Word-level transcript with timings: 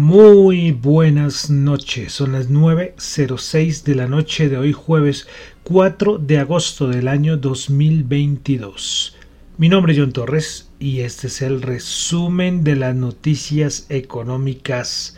Muy 0.00 0.70
buenas 0.70 1.50
noches, 1.50 2.12
son 2.12 2.30
las 2.30 2.48
9.06 2.48 3.82
de 3.82 3.96
la 3.96 4.06
noche 4.06 4.48
de 4.48 4.56
hoy 4.56 4.72
jueves 4.72 5.26
4 5.64 6.18
de 6.18 6.38
agosto 6.38 6.86
del 6.86 7.08
año 7.08 7.36
2022. 7.36 9.16
Mi 9.56 9.68
nombre 9.68 9.92
es 9.92 9.98
John 9.98 10.12
Torres 10.12 10.70
y 10.78 11.00
este 11.00 11.26
es 11.26 11.42
el 11.42 11.62
resumen 11.62 12.62
de 12.62 12.76
las 12.76 12.94
noticias 12.94 13.86
económicas 13.88 15.16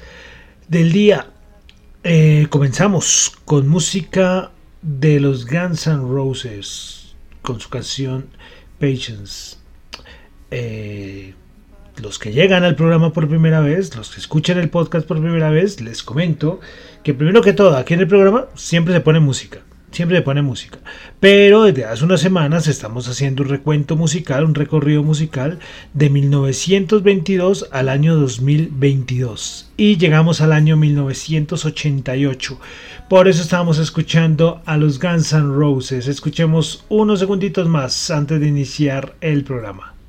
del 0.69 0.93
día. 0.93 1.31
Eh, 2.03 2.47
comenzamos 2.49 3.35
con 3.45 3.69
música 3.69 4.51
de 4.81 5.21
los 5.21 5.45
Guns 5.45 5.89
N' 5.89 6.09
Roses 6.09 7.15
con 7.43 7.61
su 7.61 7.69
canción 7.69 8.31
Patience. 8.79 9.59
Eh, 10.51 11.35
los 12.01 12.19
que 12.19 12.33
llegan 12.33 12.65
al 12.65 12.77
programa 12.77 13.13
por 13.13 13.29
primera 13.29 13.61
vez, 13.61 13.95
los 13.97 14.11
que 14.11 14.21
escuchan 14.21 14.59
el 14.59 14.71
podcast 14.71 15.07
por 15.07 15.21
primera 15.21 15.51
vez, 15.51 15.81
les 15.81 16.03
comento 16.03 16.61
que 17.03 17.15
primero 17.15 17.43
que 17.43 17.53
todo, 17.53 17.77
aquí 17.77 17.95
en 17.95 18.01
el 18.01 18.09
programa 18.09 18.47
siempre 18.55 18.95
se 18.95 19.01
pone 19.01 19.21
música. 19.21 19.61
Siempre 19.91 20.19
se 20.19 20.23
pone 20.23 20.41
música. 20.41 20.79
Pero 21.19 21.65
desde 21.65 21.85
hace 21.85 22.05
unas 22.05 22.21
semanas 22.21 22.69
estamos 22.69 23.09
haciendo 23.09 23.43
un 23.43 23.49
recuento 23.49 23.97
musical, 23.97 24.45
un 24.45 24.55
recorrido 24.55 25.03
musical 25.03 25.59
de 25.95 26.11
1922 26.11 27.69
al 27.73 27.89
año 27.89 28.15
2022. 28.15 29.73
Y 29.77 29.97
llegamos 29.97 30.41
al 30.41 30.53
año 30.53 30.77
1988. 30.77 32.61
Por 33.09 33.27
eso 33.27 33.43
estamos 33.43 33.79
escuchando 33.79 34.63
a 34.65 34.77
los 34.77 35.01
Guns 35.01 35.33
N' 35.33 35.57
Roses. 35.57 36.07
Escuchemos 36.07 36.85
unos 36.89 37.19
segunditos 37.19 37.67
más 37.69 38.13
antes 38.13 38.39
de 38.39 38.47
iniciar 38.47 39.17
el 39.21 39.43
programa. 39.43 40.00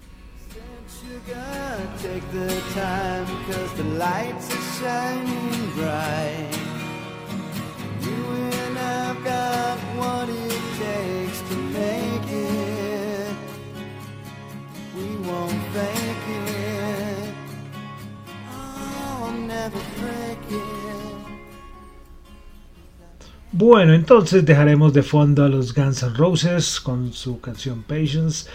Bueno, 23.53 23.93
entonces 23.93 24.45
dejaremos 24.45 24.93
de 24.93 25.03
fondo 25.03 25.43
a 25.43 25.49
los 25.49 25.73
Guns 25.73 26.03
N' 26.03 26.13
Roses 26.15 26.79
con 26.79 27.11
su 27.11 27.41
canción 27.41 27.83
Patience. 27.83 28.49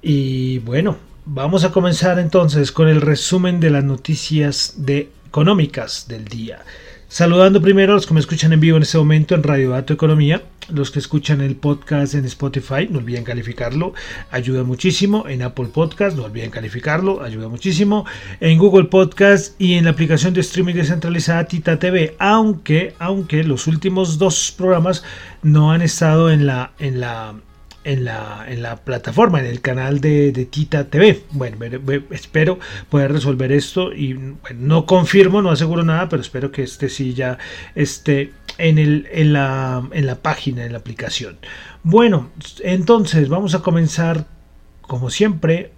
Y 0.00 0.58
bueno, 0.60 0.96
vamos 1.26 1.64
a 1.64 1.70
comenzar 1.70 2.18
entonces 2.18 2.72
con 2.72 2.88
el 2.88 3.00
resumen 3.00 3.60
de 3.60 3.70
las 3.70 3.84
noticias 3.84 4.74
económicas 5.28 6.06
del 6.08 6.24
día. 6.24 6.64
Saludando 7.10 7.62
primero 7.62 7.92
a 7.92 7.94
los 7.96 8.06
que 8.06 8.12
me 8.12 8.20
escuchan 8.20 8.52
en 8.52 8.60
vivo 8.60 8.76
en 8.76 8.82
este 8.82 8.98
momento 8.98 9.34
en 9.34 9.42
Radio 9.42 9.70
Dato 9.70 9.94
Economía, 9.94 10.42
los 10.68 10.90
que 10.90 10.98
escuchan 10.98 11.40
el 11.40 11.56
podcast 11.56 12.12
en 12.12 12.26
Spotify, 12.26 12.86
no 12.90 12.98
olviden 12.98 13.24
calificarlo, 13.24 13.94
ayuda 14.30 14.62
muchísimo. 14.62 15.26
En 15.26 15.40
Apple 15.40 15.68
Podcast, 15.72 16.18
no 16.18 16.24
olviden 16.24 16.50
calificarlo, 16.50 17.22
ayuda 17.22 17.48
muchísimo. 17.48 18.04
En 18.40 18.58
Google 18.58 18.88
Podcast 18.88 19.58
y 19.58 19.76
en 19.76 19.86
la 19.86 19.92
aplicación 19.92 20.34
de 20.34 20.42
streaming 20.42 20.74
descentralizada 20.74 21.44
Tita 21.44 21.78
TV, 21.78 22.14
aunque, 22.18 22.94
aunque 22.98 23.42
los 23.42 23.66
últimos 23.68 24.18
dos 24.18 24.54
programas 24.54 25.02
no 25.42 25.72
han 25.72 25.80
estado 25.80 26.30
en 26.30 26.44
la, 26.44 26.72
en 26.78 27.00
la 27.00 27.36
en 27.88 28.04
la, 28.04 28.44
en 28.46 28.62
la 28.62 28.76
plataforma, 28.76 29.40
en 29.40 29.46
el 29.46 29.62
canal 29.62 30.00
de, 30.00 30.46
Tita 30.50 30.84
TV. 30.84 31.22
Bueno, 31.30 31.56
espero 32.10 32.58
poder 32.90 33.12
resolver 33.12 33.50
esto 33.50 33.94
y 33.94 34.34
no 34.54 34.84
confirmo, 34.84 35.40
no 35.40 35.50
aseguro 35.50 35.82
nada, 35.82 36.08
pero 36.10 36.20
espero 36.20 36.52
que 36.52 36.62
este 36.62 36.90
sí 36.90 37.14
ya 37.14 37.38
esté 37.74 38.32
en, 38.58 38.78
el, 38.78 39.08
en, 39.10 39.32
la, 39.32 39.88
en 39.92 40.04
la 40.04 40.16
página, 40.16 40.66
en 40.66 40.72
la 40.72 40.78
aplicación. 40.78 41.38
Bueno, 41.82 42.30
entonces 42.60 43.30
vamos 43.30 43.54
a 43.54 43.60
comenzar 43.60 44.26
como 44.82 45.08
siempre 45.08 45.72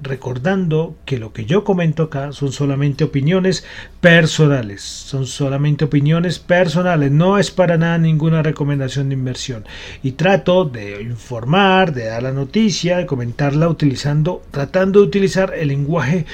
recordando 0.00 0.96
que 1.04 1.18
lo 1.18 1.32
que 1.32 1.44
yo 1.44 1.64
comento 1.64 2.04
acá 2.04 2.32
son 2.32 2.52
solamente 2.52 3.04
opiniones 3.04 3.64
personales, 4.00 4.82
son 4.82 5.26
solamente 5.26 5.84
opiniones 5.84 6.38
personales, 6.38 7.10
no 7.10 7.38
es 7.38 7.50
para 7.50 7.76
nada 7.76 7.98
ninguna 7.98 8.42
recomendación 8.42 9.08
de 9.08 9.14
inversión. 9.14 9.64
Y 10.02 10.12
trato 10.12 10.64
de 10.64 11.02
informar, 11.02 11.92
de 11.92 12.06
dar 12.06 12.22
la 12.22 12.32
noticia, 12.32 12.98
de 12.98 13.06
comentarla 13.06 13.68
utilizando, 13.68 14.42
tratando 14.50 15.00
de 15.00 15.06
utilizar 15.06 15.52
el 15.54 15.68
lenguaje 15.68 16.26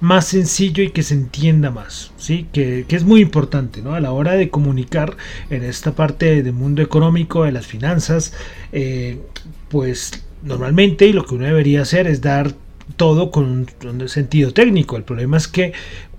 más 0.00 0.26
sencillo 0.26 0.82
y 0.82 0.90
que 0.90 1.02
se 1.02 1.12
entienda 1.12 1.70
más, 1.70 2.12
¿sí? 2.16 2.46
que, 2.52 2.86
es 2.88 3.04
muy 3.04 3.20
importante 3.20 3.82
¿no? 3.82 3.94
a 3.94 4.00
la 4.00 4.12
hora 4.12 4.32
de 4.32 4.48
comunicar 4.48 5.16
en 5.50 5.62
esta 5.62 5.92
parte 5.94 6.42
del 6.42 6.54
mundo 6.54 6.80
económico, 6.80 7.44
de 7.44 7.52
las 7.52 7.66
finanzas, 7.66 8.32
eh, 8.72 9.20
pues 9.68 10.24
normalmente 10.42 11.12
lo 11.12 11.26
que 11.26 11.34
uno 11.34 11.44
debería 11.44 11.82
hacer 11.82 12.06
es 12.06 12.22
dar 12.22 12.54
todo 12.96 13.30
con 13.30 13.68
un, 13.82 14.08
sentido 14.08 14.52
técnico. 14.52 14.96
El 14.96 15.04
problema 15.04 15.36
es 15.36 15.48
que 15.48 15.72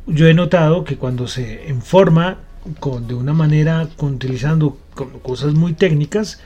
yo 0.07 0.27
he 0.27 0.33
notado 0.33 0.83
que 0.83 0.97
cuando 0.97 1.27
se 1.27 1.65
informa 1.69 2.39
con, 2.79 3.07
de 3.07 3.13
una 3.13 3.33
manera 3.33 3.87
utilizando 3.99 4.77
cosas 5.21 5.53
muy 5.53 5.73
técnicas, 5.73 6.39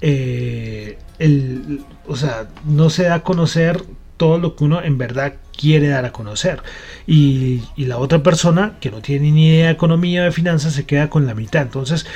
eh, 0.00 0.98
el, 1.18 1.82
o 2.06 2.16
sea, 2.16 2.48
no 2.66 2.90
se 2.90 3.04
da 3.04 3.14
a 3.16 3.22
conocer 3.22 3.82
todo 4.16 4.38
lo 4.38 4.56
que 4.56 4.64
uno 4.64 4.82
en 4.82 4.98
verdad 4.98 5.34
quiere 5.56 5.88
dar 5.88 6.04
a 6.04 6.12
conocer. 6.12 6.62
Y, 7.06 7.62
y, 7.76 7.86
la 7.86 7.98
otra 7.98 8.22
persona 8.22 8.76
que 8.80 8.90
no 8.90 9.00
tiene 9.00 9.30
ni 9.30 9.48
idea 9.48 9.66
de 9.66 9.72
economía 9.72 10.22
o 10.22 10.24
de 10.24 10.32
finanzas 10.32 10.74
se 10.74 10.86
queda 10.86 11.08
con 11.08 11.26
la 11.26 11.34
mitad. 11.34 11.62
Entonces, 11.62 12.06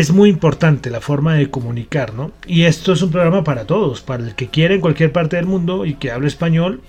es 0.00 0.12
muy 0.12 0.28
importante 0.28 0.90
la 0.90 1.00
forma 1.00 1.34
de 1.34 1.50
comunicar, 1.50 2.14
¿no? 2.14 2.32
Y 2.46 2.64
esto 2.64 2.92
es 2.92 3.02
un 3.02 3.10
programa 3.10 3.44
para 3.44 3.64
todos, 3.64 4.00
para 4.00 4.24
el 4.24 4.34
que 4.34 4.48
quiera 4.48 4.74
en 4.74 4.80
cualquier 4.80 5.12
parte 5.12 5.36
del 5.36 5.46
mundo 5.46 5.86
y 5.86 5.94
que 5.94 6.10
hable 6.10 6.26
español, 6.26 6.80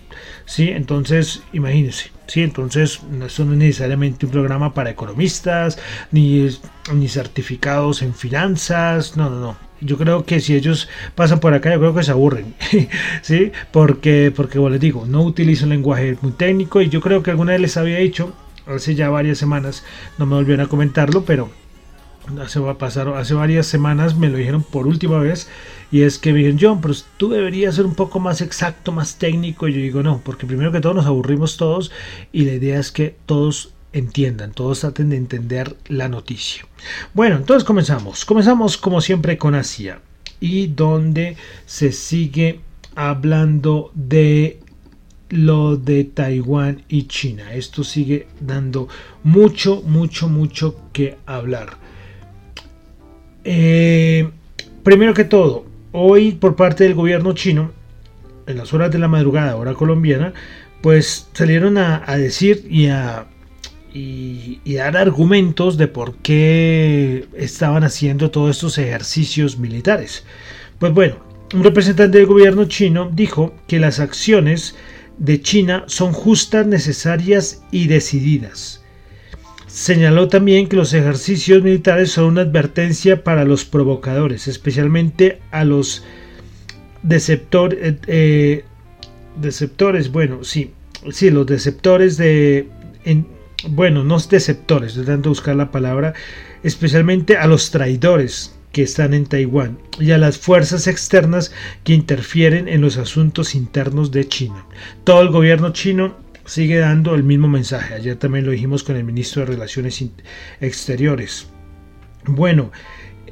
¿sí? 0.45 0.69
Entonces, 0.69 1.43
imagínense, 1.53 2.11
¿sí? 2.27 2.41
Entonces, 2.41 3.01
esto 3.25 3.45
no 3.45 3.53
es 3.53 3.59
necesariamente 3.59 4.25
un 4.25 4.31
programa 4.31 4.73
para 4.73 4.89
economistas, 4.89 5.77
ni, 6.11 6.49
ni 6.93 7.07
certificados 7.07 8.01
en 8.01 8.13
finanzas, 8.13 9.15
no, 9.17 9.29
no, 9.29 9.39
no. 9.39 9.65
Yo 9.81 9.97
creo 9.97 10.25
que 10.25 10.39
si 10.39 10.55
ellos 10.55 10.89
pasan 11.15 11.39
por 11.39 11.53
acá, 11.53 11.73
yo 11.73 11.79
creo 11.79 11.93
que 11.93 12.03
se 12.03 12.11
aburren, 12.11 12.55
¿sí? 13.21 13.51
Porque, 13.71 14.31
porque, 14.35 14.57
bueno, 14.57 14.73
les 14.73 14.81
digo, 14.81 15.05
no 15.05 15.21
utilizo 15.21 15.65
un 15.65 15.71
lenguaje 15.71 16.17
muy 16.21 16.31
técnico 16.31 16.81
y 16.81 16.89
yo 16.89 17.01
creo 17.01 17.21
que 17.21 17.31
alguna 17.31 17.51
vez 17.51 17.61
les 17.61 17.77
había 17.77 17.97
dicho, 17.97 18.33
hace 18.65 18.95
ya 18.95 19.09
varias 19.09 19.37
semanas, 19.37 19.83
no 20.17 20.25
me 20.25 20.35
volvieron 20.35 20.65
a 20.65 20.69
comentarlo, 20.69 21.23
pero 21.25 21.51
hace, 22.41 22.59
hace 23.15 23.33
varias 23.33 23.67
semanas 23.67 24.15
me 24.15 24.29
lo 24.29 24.37
dijeron 24.37 24.63
por 24.63 24.87
última 24.87 25.19
vez 25.19 25.47
y 25.91 26.01
es 26.01 26.17
que 26.17 26.33
me 26.33 26.39
dijeron 26.39 26.59
John, 26.61 26.81
pero 26.81 26.93
tú 27.17 27.29
deberías 27.29 27.75
ser 27.75 27.85
un 27.85 27.95
poco 27.95 28.19
más 28.19 28.41
exacto, 28.41 28.91
más 28.91 29.17
técnico 29.17 29.67
y 29.67 29.73
yo 29.73 29.79
digo 29.79 30.03
no, 30.03 30.21
porque 30.23 30.45
primero 30.45 30.71
que 30.71 30.81
todo 30.81 30.93
nos 30.93 31.05
aburrimos 31.05 31.57
todos 31.57 31.91
y 32.31 32.45
la 32.45 32.53
idea 32.53 32.79
es 32.79 32.91
que 32.91 33.15
todos 33.25 33.73
entiendan, 33.93 34.51
todos 34.51 34.81
traten 34.81 35.09
de 35.09 35.17
entender 35.17 35.75
la 35.87 36.09
noticia. 36.09 36.65
Bueno, 37.13 37.37
entonces 37.37 37.63
comenzamos, 37.63 38.25
comenzamos 38.25 38.77
como 38.77 38.99
siempre 38.99 39.37
con 39.37 39.55
Asia 39.55 40.01
y 40.39 40.67
donde 40.67 41.37
se 41.65 41.91
sigue 41.91 42.59
hablando 42.95 43.91
de 43.93 44.59
lo 45.29 45.77
de 45.77 46.03
Taiwán 46.03 46.83
y 46.87 47.03
China. 47.03 47.53
Esto 47.53 47.83
sigue 47.83 48.27
dando 48.39 48.87
mucho, 49.23 49.81
mucho, 49.81 50.29
mucho 50.29 50.79
que 50.93 51.17
hablar. 51.25 51.84
Eh, 53.45 54.27
primero 54.83 55.13
que 55.13 55.23
todo, 55.23 55.65
hoy 55.91 56.31
por 56.31 56.55
parte 56.55 56.83
del 56.83 56.95
gobierno 56.95 57.33
chino, 57.33 57.71
en 58.47 58.57
las 58.57 58.73
horas 58.73 58.91
de 58.91 58.99
la 58.99 59.07
madrugada, 59.07 59.55
hora 59.55 59.75
colombiana, 59.75 60.33
pues 60.81 61.29
salieron 61.33 61.77
a, 61.77 62.03
decir 62.17 62.67
y 62.69 62.87
a, 62.87 63.27
dar 64.65 64.97
argumentos 64.97 65.77
de 65.77 65.87
por 65.87 66.15
qué 66.17 67.27
estaban 67.35 67.83
haciendo 67.83 68.31
todos 68.31 68.57
estos 68.57 68.77
ejercicios 68.77 69.57
militares. 69.57 70.25
Pues 70.79 70.93
bueno, 70.93 71.17
un 71.53 71.63
representante 71.63 72.17
del 72.17 72.27
gobierno 72.27 72.65
chino 72.65 73.09
dijo 73.13 73.53
que 73.67 73.79
las 73.79 73.99
acciones 73.99 74.75
de 75.17 75.41
China 75.41 75.83
son 75.87 76.13
justas, 76.13 76.67
necesarias 76.67 77.63
y 77.71 77.87
decididas. 77.87 78.84
Señaló 79.75 80.29
también 80.29 80.69
que 80.69 80.77
los 80.77 80.93
ejercicios 80.93 81.61
militares 81.61 82.09
son 82.09 82.27
una 82.27 82.43
advertencia 82.43 83.25
para 83.25 83.43
los 83.43 83.65
provocadores, 83.65 84.47
especialmente 84.47 85.41
a 85.51 85.65
los 85.65 86.01
eh, 87.09 87.97
eh, 88.07 88.63
deceptores, 89.35 90.13
bueno, 90.13 90.45
sí, 90.45 90.71
sí, 91.11 91.29
los 91.29 91.45
deceptores 91.45 92.15
de, 92.15 92.69
bueno, 93.67 94.05
no 94.05 94.17
deceptores, 94.17 94.91
estoy 94.91 95.03
tratando 95.03 95.23
de 95.23 95.31
buscar 95.31 95.57
la 95.57 95.71
palabra, 95.71 96.13
especialmente 96.63 97.35
a 97.35 97.45
los 97.45 97.69
traidores 97.69 98.55
que 98.71 98.83
están 98.83 99.13
en 99.13 99.25
Taiwán 99.25 99.77
y 99.99 100.11
a 100.11 100.17
las 100.17 100.37
fuerzas 100.37 100.87
externas 100.87 101.51
que 101.83 101.93
interfieren 101.93 102.69
en 102.69 102.79
los 102.79 102.95
asuntos 102.95 103.55
internos 103.55 104.11
de 104.11 104.25
China. 104.25 104.65
Todo 105.03 105.21
el 105.21 105.31
gobierno 105.31 105.73
chino 105.73 106.15
sigue 106.45 106.77
dando 106.77 107.15
el 107.15 107.23
mismo 107.23 107.47
mensaje. 107.47 107.95
Ayer 107.95 108.15
también 108.15 108.45
lo 108.45 108.51
dijimos 108.51 108.83
con 108.83 108.95
el 108.95 109.03
ministro 109.03 109.41
de 109.41 109.53
Relaciones 109.53 110.03
Exteriores. 110.61 111.47
Bueno, 112.25 112.71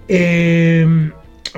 eh, 0.07 1.11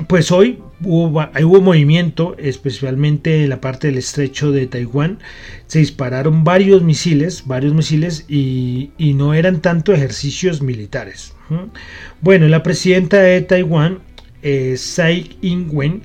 pues 0.08 0.30
hoy 0.30 0.58
hubo, 0.82 1.06
hubo, 1.06 1.60
movimiento, 1.60 2.36
especialmente 2.38 3.44
en 3.44 3.50
la 3.50 3.60
parte 3.60 3.88
del 3.88 3.98
estrecho 3.98 4.52
de 4.52 4.66
Taiwán. 4.66 5.18
Se 5.66 5.78
dispararon 5.78 6.44
varios 6.44 6.82
misiles, 6.82 7.44
varios 7.46 7.74
misiles 7.74 8.24
y, 8.28 8.90
no 8.98 9.34
eran 9.34 9.60
tanto 9.60 9.92
ejercicios 9.92 10.62
militares. 10.62 11.34
Bueno, 12.20 12.48
la 12.48 12.62
presidenta 12.62 13.20
de 13.20 13.40
Taiwán, 13.40 14.00
eh, 14.42 14.74
Tsai 14.76 15.36
Ing-wen, 15.40 16.02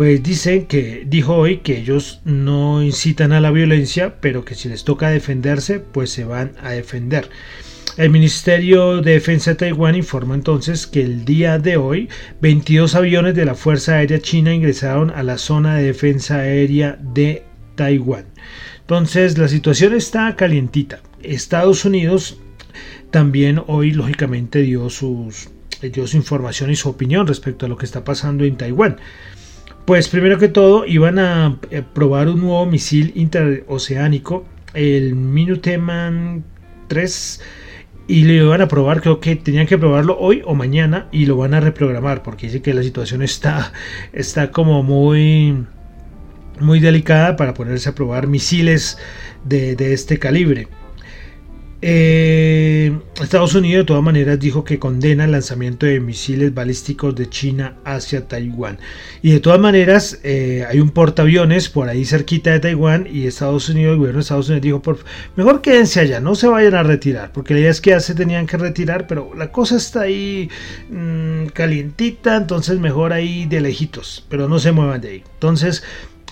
pues 0.00 0.22
dicen 0.22 0.64
que 0.64 1.04
dijo 1.06 1.34
hoy 1.34 1.58
que 1.58 1.76
ellos 1.76 2.22
no 2.24 2.82
incitan 2.82 3.32
a 3.32 3.40
la 3.40 3.50
violencia, 3.50 4.18
pero 4.22 4.46
que 4.46 4.54
si 4.54 4.70
les 4.70 4.82
toca 4.82 5.10
defenderse, 5.10 5.78
pues 5.78 6.08
se 6.08 6.24
van 6.24 6.52
a 6.62 6.70
defender. 6.70 7.28
El 7.98 8.08
Ministerio 8.08 9.02
de 9.02 9.12
Defensa 9.12 9.50
de 9.50 9.56
Taiwán 9.56 9.96
informó 9.96 10.32
entonces 10.32 10.86
que 10.86 11.02
el 11.02 11.26
día 11.26 11.58
de 11.58 11.76
hoy 11.76 12.08
22 12.40 12.94
aviones 12.94 13.34
de 13.34 13.44
la 13.44 13.54
Fuerza 13.54 13.96
Aérea 13.96 14.22
China 14.22 14.54
ingresaron 14.54 15.10
a 15.10 15.22
la 15.22 15.36
zona 15.36 15.76
de 15.76 15.82
defensa 15.82 16.36
aérea 16.36 16.98
de 16.98 17.44
Taiwán. 17.74 18.24
Entonces 18.80 19.36
la 19.36 19.48
situación 19.48 19.92
está 19.92 20.34
calientita. 20.34 21.02
Estados 21.22 21.84
Unidos 21.84 22.40
también 23.10 23.62
hoy 23.66 23.90
lógicamente 23.90 24.62
dio, 24.62 24.88
sus, 24.88 25.50
dio 25.82 26.06
su 26.06 26.16
información 26.16 26.70
y 26.70 26.76
su 26.76 26.88
opinión 26.88 27.26
respecto 27.26 27.66
a 27.66 27.68
lo 27.68 27.76
que 27.76 27.84
está 27.84 28.02
pasando 28.02 28.46
en 28.46 28.56
Taiwán. 28.56 28.96
Pues 29.90 30.06
primero 30.06 30.38
que 30.38 30.46
todo 30.46 30.86
iban 30.86 31.18
a 31.18 31.58
eh, 31.72 31.82
probar 31.82 32.28
un 32.28 32.42
nuevo 32.42 32.64
misil 32.64 33.10
interoceánico, 33.16 34.44
el 34.72 35.16
Minuteman 35.16 36.44
3, 36.86 37.40
y 38.06 38.22
lo 38.22 38.32
iban 38.32 38.60
a 38.60 38.68
probar, 38.68 39.00
creo 39.00 39.18
que 39.18 39.34
tenían 39.34 39.66
que 39.66 39.78
probarlo 39.78 40.16
hoy 40.16 40.42
o 40.44 40.54
mañana 40.54 41.08
y 41.10 41.26
lo 41.26 41.36
van 41.36 41.54
a 41.54 41.60
reprogramar 41.60 42.22
porque 42.22 42.46
dice 42.46 42.62
que 42.62 42.72
la 42.72 42.84
situación 42.84 43.20
está, 43.20 43.72
está 44.12 44.52
como 44.52 44.84
muy, 44.84 45.66
muy 46.60 46.78
delicada 46.78 47.34
para 47.34 47.52
ponerse 47.52 47.88
a 47.88 47.94
probar 47.96 48.28
misiles 48.28 48.96
de, 49.44 49.74
de 49.74 49.92
este 49.92 50.20
calibre. 50.20 50.68
Eh, 51.82 52.98
Estados 53.22 53.54
Unidos 53.54 53.84
de 53.84 53.86
todas 53.86 54.02
maneras 54.02 54.38
dijo 54.38 54.64
que 54.64 54.78
condena 54.78 55.24
el 55.24 55.32
lanzamiento 55.32 55.86
de 55.86 55.98
misiles 55.98 56.52
balísticos 56.52 57.14
de 57.14 57.28
China 57.30 57.76
hacia 57.84 58.28
Taiwán. 58.28 58.78
Y 59.22 59.32
de 59.32 59.40
todas 59.40 59.58
maneras 59.60 60.20
eh, 60.22 60.66
hay 60.68 60.80
un 60.80 60.90
portaaviones 60.90 61.70
por 61.70 61.88
ahí 61.88 62.04
cerquita 62.04 62.50
de 62.50 62.60
Taiwán 62.60 63.08
y 63.10 63.26
Estados 63.26 63.68
Unidos, 63.70 63.92
el 63.92 63.98
gobierno 63.98 64.18
de 64.18 64.22
Estados 64.22 64.48
Unidos 64.48 64.62
dijo, 64.62 64.82
mejor 65.36 65.62
quédense 65.62 66.00
allá, 66.00 66.20
no 66.20 66.34
se 66.34 66.48
vayan 66.48 66.74
a 66.74 66.82
retirar, 66.82 67.32
porque 67.32 67.54
la 67.54 67.60
idea 67.60 67.70
es 67.70 67.80
que 67.80 67.90
ya 67.90 68.00
se 68.00 68.14
tenían 68.14 68.46
que 68.46 68.58
retirar, 68.58 69.06
pero 69.06 69.32
la 69.34 69.50
cosa 69.50 69.76
está 69.76 70.02
ahí 70.02 70.50
mm, 70.90 71.46
calientita, 71.46 72.36
entonces 72.36 72.78
mejor 72.78 73.14
ahí 73.14 73.46
de 73.46 73.60
lejitos, 73.60 74.26
pero 74.28 74.48
no 74.48 74.58
se 74.58 74.72
muevan 74.72 75.00
de 75.00 75.08
ahí. 75.08 75.24
Entonces, 75.34 75.82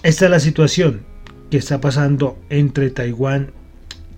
esta 0.03 0.27
es 0.27 0.31
la 0.31 0.41
situación 0.41 1.03
que 1.51 1.57
está 1.57 1.81
pasando 1.81 2.39
entre 2.51 2.91
Taiwán, 2.91 3.53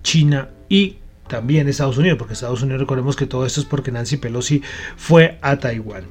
China 0.03 0.49
y 0.67 0.97
también 1.31 1.69
Estados 1.69 1.97
Unidos, 1.97 2.17
porque 2.19 2.33
Estados 2.33 2.61
Unidos 2.61 2.81
recordemos 2.81 3.15
que 3.15 3.25
todo 3.25 3.45
esto 3.45 3.61
es 3.61 3.65
porque 3.65 3.89
Nancy 3.89 4.17
Pelosi 4.17 4.61
fue 4.97 5.37
a 5.41 5.55
Taiwán. 5.55 6.03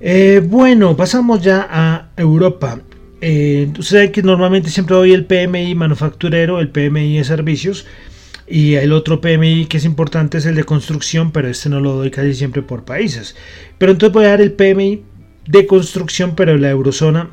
Eh, 0.00 0.42
bueno, 0.44 0.96
pasamos 0.96 1.40
ya 1.42 1.68
a 1.70 2.08
Europa. 2.16 2.80
Eh, 3.20 3.72
Ustedes 3.78 4.10
que 4.10 4.22
normalmente 4.24 4.68
siempre 4.68 4.96
doy 4.96 5.12
el 5.12 5.26
PMI 5.26 5.76
manufacturero, 5.76 6.58
el 6.58 6.70
PMI 6.70 7.18
de 7.18 7.24
servicios 7.24 7.86
y 8.48 8.74
el 8.74 8.92
otro 8.92 9.20
PMI 9.20 9.66
que 9.66 9.76
es 9.76 9.84
importante 9.84 10.38
es 10.38 10.46
el 10.46 10.56
de 10.56 10.64
construcción, 10.64 11.30
pero 11.30 11.46
este 11.46 11.68
no 11.68 11.78
lo 11.78 11.92
doy 11.92 12.10
casi 12.10 12.34
siempre 12.34 12.62
por 12.62 12.84
países. 12.84 13.36
Pero 13.78 13.92
entonces 13.92 14.12
voy 14.12 14.24
a 14.24 14.30
dar 14.30 14.40
el 14.40 14.52
PMI 14.52 15.04
de 15.46 15.66
construcción, 15.68 16.34
pero 16.34 16.56
la 16.56 16.70
eurozona 16.70 17.30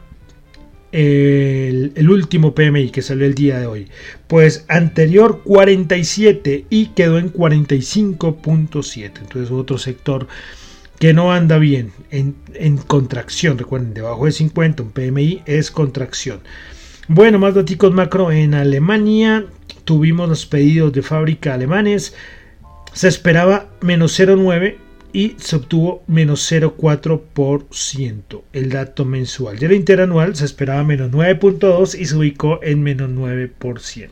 el, 0.91 2.10
último 2.10 2.56
PMI 2.56 2.89
que 2.89 3.01
salió 3.01 3.25
el 3.25 3.36
día 3.36 3.60
de 3.60 3.67
hoy. 3.67 3.88
Pues 4.27 4.65
anterior 4.67 5.41
47 5.44 6.65
y 6.70 6.88
quedó 6.88 7.17
en 7.17 7.32
45.7. 7.32 9.12
Entonces 9.22 9.51
otro 9.51 9.77
sector 9.77 10.27
que 11.00 11.13
no 11.13 11.32
anda 11.32 11.58
bien 11.58 11.91
en, 12.12 12.36
en, 12.53 12.77
contracción. 12.77 13.58
Recuerden, 13.58 13.94
debajo 13.94 14.25
de 14.25 14.32
50 14.32 14.84
un 14.84 14.91
PMI 14.91 15.44
es 15.46 15.72
contracción. 15.72 16.39
Bueno, 17.08 17.39
más 17.39 17.53
datos 17.53 17.94
macro 17.94 18.32
en 18.32 18.53
Alemania. 18.53 19.46
Tuvimos 19.86 20.27
los 20.27 20.46
pedidos 20.46 20.91
de 20.94 21.01
fábrica 21.01 21.53
alemanes. 21.53 22.13
Se 22.94 23.08
esperaba 23.08 23.70
menos 23.82 24.20
0,9 24.20 24.87
y 25.18 25.36
se 25.40 25.56
obtuvo 25.56 26.04
menos 26.06 26.52
0,4% 26.52 28.42
el 28.54 28.70
dato 28.70 29.04
mensual. 29.04 29.58
Y 29.60 29.66
el 29.66 29.72
interanual 29.72 30.36
se 30.36 30.46
esperaba 30.46 30.84
menos 30.84 31.10
9,2% 31.10 32.00
y 32.00 32.06
se 32.06 32.16
ubicó 32.16 32.60
en 32.62 32.84
menos 32.84 33.10
9%. 33.10 34.10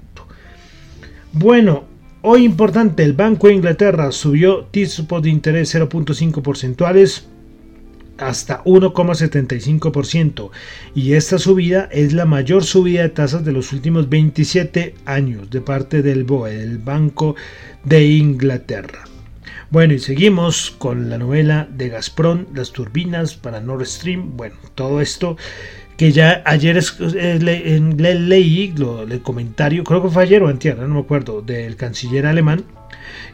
Bueno, 1.31 1.83
hoy 2.23 2.43
importante, 2.43 3.03
el 3.03 3.13
Banco 3.13 3.45
de 3.45 3.53
Inglaterra 3.53 4.11
subió 4.11 4.63
tipos 4.71 5.21
de 5.21 5.29
interés 5.29 5.75
0.5 5.75 6.41
porcentuales 6.41 7.27
hasta 8.17 8.63
1,75% 8.63 10.49
y 10.95 11.13
esta 11.13 11.37
subida 11.37 11.87
es 11.91 12.13
la 12.13 12.25
mayor 12.25 12.63
subida 12.63 13.03
de 13.03 13.09
tasas 13.09 13.45
de 13.45 13.51
los 13.51 13.73
últimos 13.73 14.09
27 14.09 14.95
años 15.05 15.51
de 15.51 15.61
parte 15.61 16.01
del 16.01 16.23
BOE, 16.23 16.63
el 16.63 16.79
Banco 16.79 17.35
de 17.83 18.05
Inglaterra. 18.05 19.03
Bueno, 19.75 19.93
y 19.93 19.99
seguimos 19.99 20.71
con 20.71 21.09
la 21.09 21.17
novela 21.17 21.67
de 21.69 21.89
Gazprom, 21.89 22.45
las 22.53 22.71
turbinas 22.71 23.35
para 23.35 23.59
Nord 23.59 23.85
Stream, 23.85 24.37
bueno, 24.37 24.55
todo 24.73 25.01
esto 25.01 25.35
que 25.97 26.13
ya 26.13 26.41
ayer 26.45 26.81
eh, 27.17 27.39
le, 27.41 28.15
leí 28.15 28.73
el 29.09 29.21
comentario, 29.21 29.83
creo 29.83 30.01
que 30.01 30.07
fue 30.07 30.23
ayer 30.23 30.41
o 30.43 30.47
antier, 30.47 30.79
no 30.79 30.93
me 30.93 31.01
acuerdo, 31.01 31.41
del 31.41 31.75
canciller 31.75 32.25
alemán, 32.25 32.63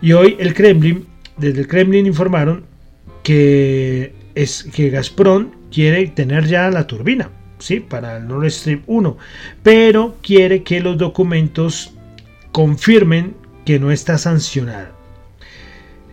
y 0.01 0.13
hoy 0.13 0.36
el 0.39 0.55
Kremlin, 0.55 1.05
desde 1.38 1.60
el 1.60 1.67
Kremlin 1.67 2.07
informaron 2.07 2.63
que 3.21 4.15
es 4.33 4.63
que 4.63 4.89
Gazprom 4.89 5.51
quiere 5.71 6.07
tener 6.07 6.48
ya 6.48 6.71
la 6.71 6.88
turbina, 6.88 7.29
¿sí? 7.60 7.81
Para 7.81 8.17
el 8.17 8.27
Nord 8.27 8.50
Stream 8.50 8.81
1, 8.88 9.15
pero 9.62 10.17
quiere 10.24 10.63
que 10.63 10.79
los 10.79 10.98
documentos 10.98 11.93
confirmen 12.51 13.36
que 13.63 13.77
no 13.77 13.91
está 13.91 14.17
sancionada. 14.17 15.00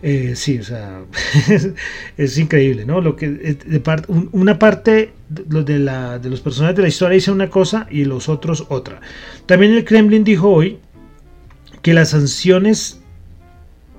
Eh, 0.01 0.33
sí, 0.35 0.59
o 0.59 0.63
sea, 0.63 1.01
es, 2.17 2.37
increíble, 2.37 2.85
¿no? 2.85 3.01
Lo 3.01 3.15
que 3.15 3.27
de 3.27 3.81
una 4.31 4.57
parte 4.57 5.11
de, 5.27 5.79
la, 5.79 6.19
de 6.19 6.29
los 6.29 6.39
personajes 6.39 6.77
de 6.77 6.83
la 6.83 6.87
historia 6.87 7.15
dice 7.15 7.31
una 7.31 7.49
cosa 7.49 7.87
y 7.89 8.05
los 8.05 8.29
otros 8.29 8.65
otra. 8.69 9.01
También 9.45 9.73
el 9.73 9.83
Kremlin 9.83 10.23
dijo 10.23 10.49
hoy 10.49 10.79
que 11.81 11.93
las 11.93 12.09
sanciones 12.09 12.98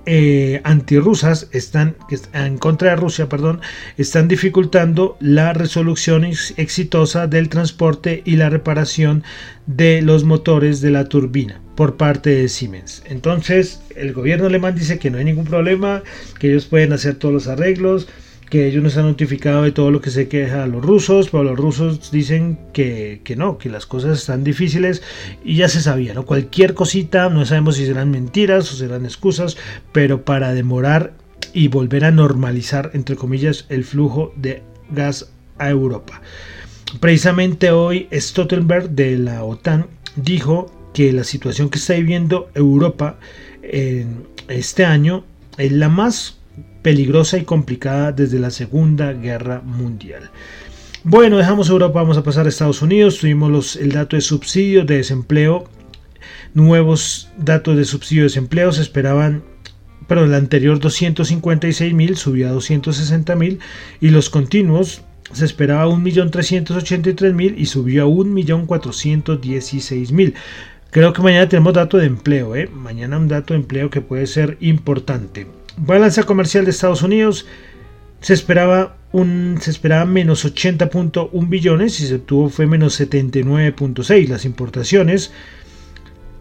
eh, 0.07 0.61
antirrusas 0.65 1.49
están 1.53 1.97
en 2.33 2.59
contra 2.59 2.91
de 2.91 2.97
Rusia, 2.97 3.29
perdón, 3.29 3.61
están 3.97 4.29
dificultando 4.29 5.17
la 5.21 5.53
resolución 5.53 6.25
exitosa 6.25 7.27
del 7.27 7.49
transporte 7.49 8.23
y 8.25 8.37
la 8.37 8.51
reparación 8.51 9.23
de 9.67 10.03
los 10.03 10.25
motores 10.25 10.81
de 10.81 10.91
la 10.91 11.09
turbina 11.09 11.61
por 11.77 11.97
parte 11.97 12.31
de 12.31 12.49
Siemens. 12.49 13.03
Entonces, 13.07 13.81
el 13.97 14.13
gobierno 14.13 14.47
alemán 14.47 14.75
dice 14.75 14.99
que 14.99 15.11
no 15.11 15.19
hay 15.19 15.25
ningún 15.25 15.47
problema, 15.47 16.03
que 16.39 16.51
ellos 16.51 16.67
pueden 16.67 16.93
hacer 16.93 17.15
todos 17.15 17.33
los 17.33 17.47
arreglos, 17.47 18.09
que 18.51 18.67
ellos 18.67 18.83
nos 18.83 18.97
han 18.97 19.05
notificado 19.07 19.63
de 19.63 19.71
todo 19.71 19.93
lo 19.93 20.01
que 20.01 20.11
se 20.11 20.29
queja 20.29 20.65
a 20.65 20.67
los 20.67 20.85
rusos, 20.85 21.31
pero 21.31 21.45
los 21.45 21.57
rusos 21.57 22.11
dicen 22.11 22.59
que, 22.73 23.23
no, 23.37 23.59
que 23.59 23.71
las 23.71 23.87
cosas 23.87 24.19
están 24.19 24.43
difíciles 24.43 25.03
y 25.45 25.55
ya 25.55 25.69
se 25.69 25.81
sabía, 25.81 26.15
¿no? 26.15 26.27
Cualquier 26.27 26.75
cosita, 26.75 27.29
no 27.31 27.47
sabemos 27.47 27.77
si 27.77 27.87
serán 27.87 28.11
mentiras 28.11 28.73
o 28.73 28.77
serán 28.77 29.05
excusas, 29.05 29.57
pero 29.93 30.25
para 30.25 30.53
demorar 30.53 31.13
y 31.55 31.69
volver 31.69 32.05
a 32.05 32.11
normalizar, 32.11 32.91
entre 32.93 33.15
comillas, 33.15 33.67
el 33.69 33.85
flujo 33.85 34.35
de 34.37 34.63
gas 34.91 35.31
a 35.59 35.71
Europa. 35.71 36.21
Precisamente 36.99 37.71
hoy 37.71 38.09
Stoltenberg 38.13 38.91
de 38.91 39.17
la 39.17 39.45
OTAN 39.45 39.87
dijo 40.17 40.75
que 40.93 41.13
la 41.13 41.23
situación 41.23 41.71
que 41.71 41.79
está 41.79 41.95
viviendo 41.95 42.51
Europa 42.55 43.17
en 43.63 44.27
este 44.49 44.85
año 44.85 45.25
es 45.57 45.71
la 45.71 45.89
más 45.89 46.40
peligrosa 46.83 47.39
y 47.39 47.45
complicada 47.45 48.13
desde 48.13 48.39
la 48.39 48.51
Segunda 48.51 49.13
Guerra 49.13 49.61
Mundial. 49.61 50.31
Bueno, 51.03 51.39
dejamos 51.39 51.71
Europa, 51.71 52.01
vamos 52.01 52.19
a 52.19 52.23
pasar 52.23 52.47
a 52.47 52.49
Estados 52.49 52.83
Unidos. 52.83 53.19
Tuvimos 53.19 53.77
el 53.77 53.93
dato 53.93 54.17
de 54.17 54.23
subsidio 54.23 54.85
de 54.85 54.97
desempleo, 54.97 55.65
nuevos 56.55 57.31
datos 57.39 57.77
de 57.77 57.85
subsidio 57.85 58.23
de 58.23 58.29
desempleo. 58.29 58.73
Se 58.73 58.83
esperaban, 58.83 59.43
pero 60.07 60.25
el 60.25 60.35
anterior 60.35 60.79
256 60.79 61.95
mil 61.95 62.17
subió 62.17 62.49
a 62.49 62.53
260 62.53 63.35
mil 63.37 63.61
y 64.01 64.11
los 64.11 64.29
continuos 64.29 65.03
se 65.33 65.45
esperaba 65.45 65.87
1.383.000 65.87 67.55
y 67.57 67.67
subió 67.67 68.05
a 68.05 68.09
1.416.000. 68.09 70.35
Creo 70.91 71.13
que 71.13 71.23
mañana 71.23 71.49
tenemos 71.49 71.75
dato 71.75 71.99
de 71.99 72.07
empleo, 72.07 72.57
¿eh? 72.57 72.69
mañana 72.73 73.17
un 73.17 73.29
dato 73.29 73.55
de 73.55 73.61
empleo 73.61 73.91
que 73.91 74.01
puede 74.01 74.27
ser 74.27 74.57
importante. 74.61 75.47
Balanza 75.77 76.25
comercial 76.25 76.65
de 76.65 76.71
Estados 76.71 77.03
Unidos 77.03 77.47
se 78.21 78.35
esperaba 78.35 78.97
un 79.13 79.59
se 79.61 79.71
esperaba 79.71 80.05
menos 80.05 80.45
80.1 80.45 81.49
billones 81.49 82.01
y 82.01 82.07
se 82.07 82.17
obtuvo 82.17 82.49
fue 82.49 82.67
menos 82.67 83.01
79.6 83.01 84.29
las 84.29 84.45
importaciones 84.45 85.33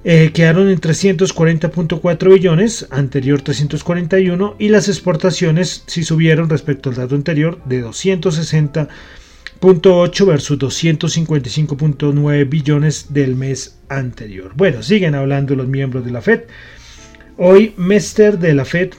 eh, 0.05 0.31
quedaron 0.33 0.69
en 0.69 0.79
340.4 0.79 2.33
billones 2.33 2.87
anterior 2.89 3.41
341 3.41 4.55
y 4.57 4.69
las 4.69 4.87
exportaciones 4.87 5.83
sí 5.87 6.03
subieron 6.03 6.49
respecto 6.49 6.89
al 6.89 6.95
dato 6.95 7.15
anterior 7.15 7.61
de 7.65 7.83
260.8 7.83 10.25
versus 10.25 10.57
255.9 10.57 12.49
billones 12.49 13.07
del 13.09 13.35
mes 13.35 13.77
anterior. 13.89 14.53
Bueno 14.55 14.81
siguen 14.83 15.15
hablando 15.15 15.53
los 15.55 15.67
miembros 15.67 16.05
de 16.05 16.11
la 16.11 16.21
Fed. 16.21 16.43
Hoy 17.35 17.73
Mester 17.75 18.39
de 18.39 18.53
la 18.53 18.63
Fed 18.63 18.93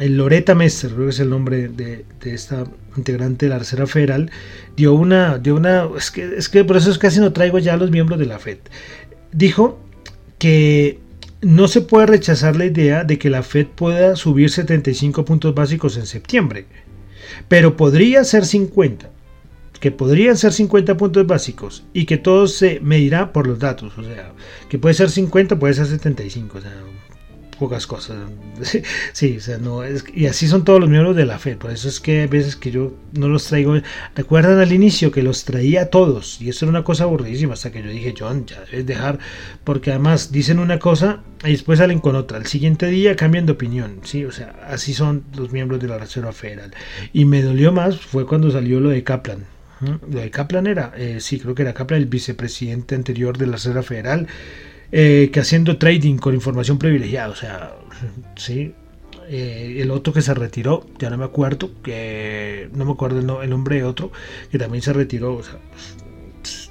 el 0.00 0.16
Loretta 0.16 0.54
Mester, 0.54 0.90
creo 0.92 1.04
que 1.04 1.10
es 1.10 1.20
el 1.20 1.30
nombre 1.30 1.68
de, 1.68 2.04
esta 2.24 2.64
integrante 2.96 3.46
de 3.46 3.50
la 3.50 3.58
Reserva 3.58 3.86
Federal, 3.86 4.30
dio 4.76 4.94
una, 4.94 5.38
dio 5.38 5.56
una, 5.56 5.88
es 5.96 6.10
que, 6.10 6.36
es 6.36 6.48
que 6.48 6.64
por 6.64 6.76
eso 6.76 6.90
es 6.90 6.98
casi 6.98 7.20
no 7.20 7.32
traigo 7.32 7.58
ya 7.58 7.74
a 7.74 7.76
los 7.76 7.90
miembros 7.90 8.18
de 8.18 8.26
la 8.26 8.38
Fed. 8.38 8.58
Dijo 9.32 9.78
que 10.38 11.00
no 11.42 11.68
se 11.68 11.82
puede 11.82 12.06
rechazar 12.06 12.56
la 12.56 12.64
idea 12.64 13.04
de 13.04 13.18
que 13.18 13.30
la 13.30 13.42
Fed 13.42 13.66
pueda 13.66 14.16
subir 14.16 14.50
75 14.50 15.24
puntos 15.24 15.54
básicos 15.54 15.96
en 15.96 16.06
septiembre, 16.06 16.66
pero 17.48 17.76
podría 17.76 18.24
ser 18.24 18.44
50, 18.44 19.10
que 19.80 19.90
podrían 19.90 20.36
ser 20.36 20.52
50 20.52 20.96
puntos 20.96 21.26
básicos 21.26 21.84
y 21.92 22.06
que 22.06 22.16
todo 22.16 22.46
se 22.46 22.80
medirá 22.80 23.32
por 23.32 23.46
los 23.46 23.58
datos, 23.58 23.96
o 23.98 24.02
sea, 24.02 24.32
que 24.68 24.78
puede 24.78 24.94
ser 24.94 25.10
50, 25.10 25.58
puede 25.58 25.74
ser 25.74 25.86
75, 25.86 26.58
o 26.58 26.60
sea, 26.60 26.72
pocas 27.58 27.86
cosas. 27.86 28.16
Sí, 29.12 29.36
o 29.38 29.40
sea, 29.40 29.58
no, 29.58 29.82
es, 29.82 30.04
y 30.14 30.26
así 30.26 30.46
son 30.46 30.64
todos 30.64 30.80
los 30.80 30.88
miembros 30.88 31.16
de 31.16 31.24
la 31.24 31.38
fe. 31.38 31.56
Por 31.56 31.70
eso 31.70 31.88
es 31.88 32.00
que 32.00 32.22
a 32.22 32.26
veces 32.26 32.56
que 32.56 32.70
yo 32.70 32.94
no 33.12 33.28
los 33.28 33.46
traigo. 33.46 33.74
Recuerdan 34.14 34.58
al 34.58 34.72
inicio 34.72 35.10
que 35.10 35.22
los 35.22 35.44
traía 35.44 35.90
todos. 35.90 36.40
Y 36.40 36.48
eso 36.48 36.64
era 36.64 36.70
una 36.70 36.84
cosa 36.84 37.04
aburridísima. 37.04 37.54
Hasta 37.54 37.72
que 37.72 37.82
yo 37.82 37.90
dije, 37.90 38.14
John, 38.18 38.46
ya 38.46 38.60
debes 38.60 38.86
dejar. 38.86 39.18
Porque 39.64 39.90
además 39.90 40.32
dicen 40.32 40.58
una 40.58 40.78
cosa 40.78 41.22
y 41.44 41.52
después 41.52 41.78
salen 41.78 42.00
con 42.00 42.16
otra. 42.16 42.38
El 42.38 42.46
siguiente 42.46 42.86
día 42.86 43.16
cambian 43.16 43.46
de 43.46 43.52
opinión. 43.52 44.00
Sí, 44.04 44.24
o 44.24 44.32
sea, 44.32 44.54
así 44.68 44.94
son 44.94 45.24
los 45.36 45.52
miembros 45.52 45.80
de 45.80 45.88
la 45.88 45.98
Reserva 45.98 46.32
Federal. 46.32 46.74
Y 47.12 47.24
me 47.24 47.42
dolió 47.42 47.72
más 47.72 47.98
fue 47.98 48.26
cuando 48.26 48.50
salió 48.50 48.80
lo 48.80 48.90
de 48.90 49.02
Kaplan. 49.04 49.44
Lo 49.80 50.20
de 50.20 50.30
Kaplan 50.30 50.66
era, 50.66 50.92
eh, 50.96 51.18
sí, 51.20 51.38
creo 51.38 51.54
que 51.54 51.60
era 51.60 51.74
Kaplan, 51.74 52.00
el 52.00 52.06
vicepresidente 52.06 52.94
anterior 52.94 53.36
de 53.36 53.46
la 53.46 53.52
Reserva 53.52 53.82
Federal 53.82 54.26
eh, 54.92 55.30
que 55.32 55.40
haciendo 55.40 55.78
trading 55.78 56.16
con 56.16 56.34
información 56.34 56.78
privilegiada. 56.78 57.28
O 57.28 57.34
sea, 57.34 57.76
sí. 58.36 58.74
Eh, 59.28 59.78
el 59.80 59.90
otro 59.90 60.12
que 60.12 60.22
se 60.22 60.34
retiró, 60.34 60.86
ya 60.98 61.10
no 61.10 61.18
me 61.18 61.24
acuerdo, 61.24 61.70
que 61.82 62.68
no 62.72 62.84
me 62.84 62.92
acuerdo 62.92 63.42
el, 63.42 63.50
nombre 63.50 63.76
de 63.76 63.84
otro, 63.84 64.12
que 64.50 64.58
también 64.58 64.82
se 64.82 64.92
retiró. 64.92 65.34
O 65.34 65.42
sea, 65.42 65.58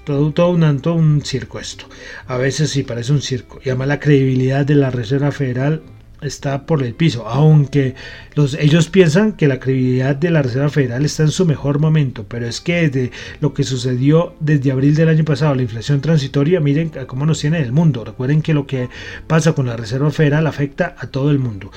todo, 0.05 0.31
todo, 0.31 0.51
un, 0.51 0.79
todo 0.79 0.93
un 0.93 1.21
circo 1.21 1.59
esto. 1.59 1.85
A 2.27 2.37
veces 2.37 2.69
sí 2.69 2.83
parece 2.83 3.11
un 3.11 3.21
circo. 3.21 3.59
Y 3.63 3.69
además 3.69 3.89
la 3.89 3.99
credibilidad 3.99 4.65
de 4.65 4.75
la 4.75 4.89
Reserva 4.89 5.31
Federal 5.31 5.81
está 6.25 6.65
por 6.65 6.83
el 6.83 6.93
piso, 6.93 7.27
aunque 7.27 7.95
los, 8.35 8.55
ellos 8.55 8.89
piensan 8.89 9.33
que 9.33 9.47
la 9.47 9.59
credibilidad 9.59 10.15
de 10.15 10.31
la 10.31 10.41
Reserva 10.41 10.69
Federal 10.69 11.05
está 11.05 11.23
en 11.23 11.29
su 11.29 11.45
mejor 11.45 11.79
momento, 11.79 12.25
pero 12.27 12.47
es 12.47 12.61
que 12.61 12.89
desde 12.89 13.11
lo 13.41 13.53
que 13.53 13.63
sucedió 13.63 14.35
desde 14.39 14.71
abril 14.71 14.95
del 14.95 15.09
año 15.09 15.25
pasado, 15.25 15.55
la 15.55 15.61
inflación 15.61 16.01
transitoria, 16.01 16.59
miren 16.59 16.91
cómo 17.07 17.25
nos 17.25 17.39
tiene 17.39 17.61
el 17.61 17.71
mundo. 17.71 18.03
Recuerden 18.03 18.41
que 18.41 18.53
lo 18.53 18.67
que 18.67 18.89
pasa 19.27 19.53
con 19.53 19.65
la 19.65 19.77
Reserva 19.77 20.11
Federal 20.11 20.47
afecta 20.47 20.95
a 20.97 21.07
todo 21.07 21.31
el 21.31 21.39
mundo. 21.39 21.71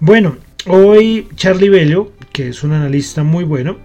Bueno, 0.00 0.36
hoy 0.66 1.28
Charlie 1.36 1.68
Bello, 1.68 2.12
que 2.32 2.48
es 2.48 2.62
un 2.62 2.72
analista 2.72 3.22
muy 3.22 3.44
bueno, 3.44 3.78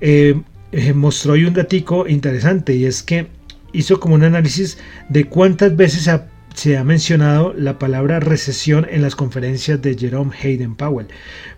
eh, 0.00 0.40
eh, 0.72 0.92
mostró 0.92 1.32
hoy 1.32 1.44
un 1.44 1.54
datico 1.54 2.06
interesante 2.06 2.74
y 2.74 2.84
es 2.84 3.02
que 3.02 3.28
hizo 3.72 3.98
como 4.00 4.14
un 4.14 4.24
análisis 4.24 4.78
de 5.08 5.24
cuántas 5.24 5.76
veces 5.76 6.02
se 6.02 6.10
ha 6.10 6.26
se 6.58 6.76
ha 6.76 6.82
mencionado 6.82 7.54
la 7.56 7.78
palabra 7.78 8.18
recesión 8.18 8.84
en 8.90 9.00
las 9.00 9.14
conferencias 9.14 9.80
de 9.80 9.96
Jerome 9.96 10.34
Hayden 10.42 10.74
Powell. 10.74 11.06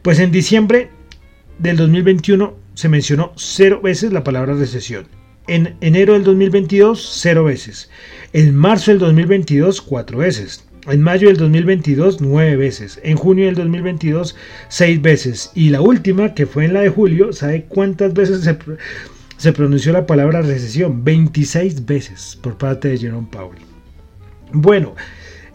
Pues 0.02 0.18
en 0.18 0.30
diciembre 0.30 0.90
del 1.58 1.78
2021 1.78 2.54
se 2.74 2.90
mencionó 2.90 3.32
cero 3.34 3.80
veces 3.82 4.12
la 4.12 4.24
palabra 4.24 4.52
recesión. 4.52 5.06
En 5.46 5.74
enero 5.80 6.12
del 6.12 6.24
2022, 6.24 7.18
cero 7.18 7.44
veces. 7.44 7.88
En 8.34 8.54
marzo 8.54 8.90
del 8.90 8.98
2022, 8.98 9.80
cuatro 9.80 10.18
veces. 10.18 10.66
En 10.86 11.00
mayo 11.00 11.28
del 11.28 11.38
2022, 11.38 12.20
nueve 12.20 12.56
veces. 12.56 13.00
En 13.02 13.16
junio 13.16 13.46
del 13.46 13.54
2022, 13.54 14.36
seis 14.68 15.00
veces. 15.00 15.50
Y 15.54 15.70
la 15.70 15.80
última, 15.80 16.34
que 16.34 16.44
fue 16.44 16.66
en 16.66 16.74
la 16.74 16.82
de 16.82 16.90
julio, 16.90 17.32
¿sabe 17.32 17.64
cuántas 17.66 18.12
veces 18.12 18.46
se, 19.38 19.52
pronunció 19.54 19.94
la 19.94 20.04
palabra 20.04 20.42
recesión? 20.42 21.04
26 21.04 21.86
veces 21.86 22.38
por 22.42 22.58
parte 22.58 22.88
de 22.88 22.98
Jerome 22.98 23.28
Powell. 23.32 23.69
Bueno, 24.52 24.94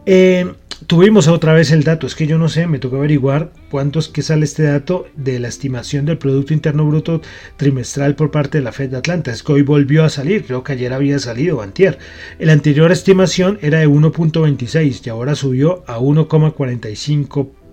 eh, 0.06 0.54
tuvimos 0.88 1.28
otra 1.28 1.54
vez 1.54 1.72
el 1.72 1.84
dato, 1.84 2.08
es 2.08 2.16
que 2.16 2.28
yo 2.28 2.38
no 2.38 2.48
sé, 2.48 2.68
me 2.68 2.80
toca 2.80 2.98
averiguar 2.98 3.52
cuánto 3.70 4.00
es 4.00 4.08
que 4.08 4.22
sale 4.22 4.46
este 4.46 4.64
dato 4.64 5.08
de 5.16 5.40
la 5.40 5.48
estimación 5.48 6.06
del 6.06 6.18
Producto 6.18 6.54
Interno 6.54 6.86
Bruto 6.86 7.22
trimestral 7.58 8.16
por 8.16 8.32
parte 8.32 8.60
de 8.60 8.64
la 8.64 8.72
Fed 8.72 8.92
de 8.92 8.98
Atlanta. 8.98 9.32
Es 9.32 9.44
que 9.44 9.54
hoy 9.54 9.62
volvió 9.64 10.04
a 10.04 10.10
salir, 10.10 10.46
creo 10.46 10.64
que 10.64 10.74
ayer 10.74 10.94
había 10.94 11.20
salido, 11.20 11.62
antier. 11.62 11.98
La 12.40 12.54
anterior 12.54 12.92
estimación 12.92 13.60
era 13.62 13.80
de 13.80 13.88
1.26 13.88 15.02
y 15.06 15.10
ahora 15.10 15.36
subió 15.36 15.84
a 15.88 16.00
1,45%. 16.00 17.65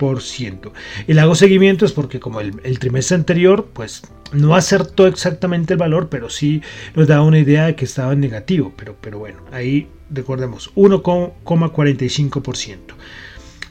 Y 1.07 1.15
le 1.15 1.21
hago 1.21 1.35
seguimiento 1.35 1.85
es 1.85 1.93
porque 1.93 2.21
como 2.21 2.41
el, 2.41 2.79
trimestre 2.79 3.17
anterior, 3.17 3.69
pues 3.73 4.03
no 4.33 4.55
acertó 4.55 5.07
exactamente 5.07 5.75
el 5.75 5.79
valor, 5.79 6.09
pero 6.09 6.31
sí 6.31 6.63
nos 6.95 7.09
da 7.09 7.23
una 7.23 7.39
idea 7.39 7.67
de 7.67 7.77
que 7.77 7.85
estaba 7.85 8.13
en 8.13 8.21
negativo. 8.21 8.73
Pero, 8.77 8.97
pero 9.01 9.19
bueno, 9.19 9.39
ahí 9.53 9.89
recordemos, 10.11 10.73
1,45%. 10.75 12.79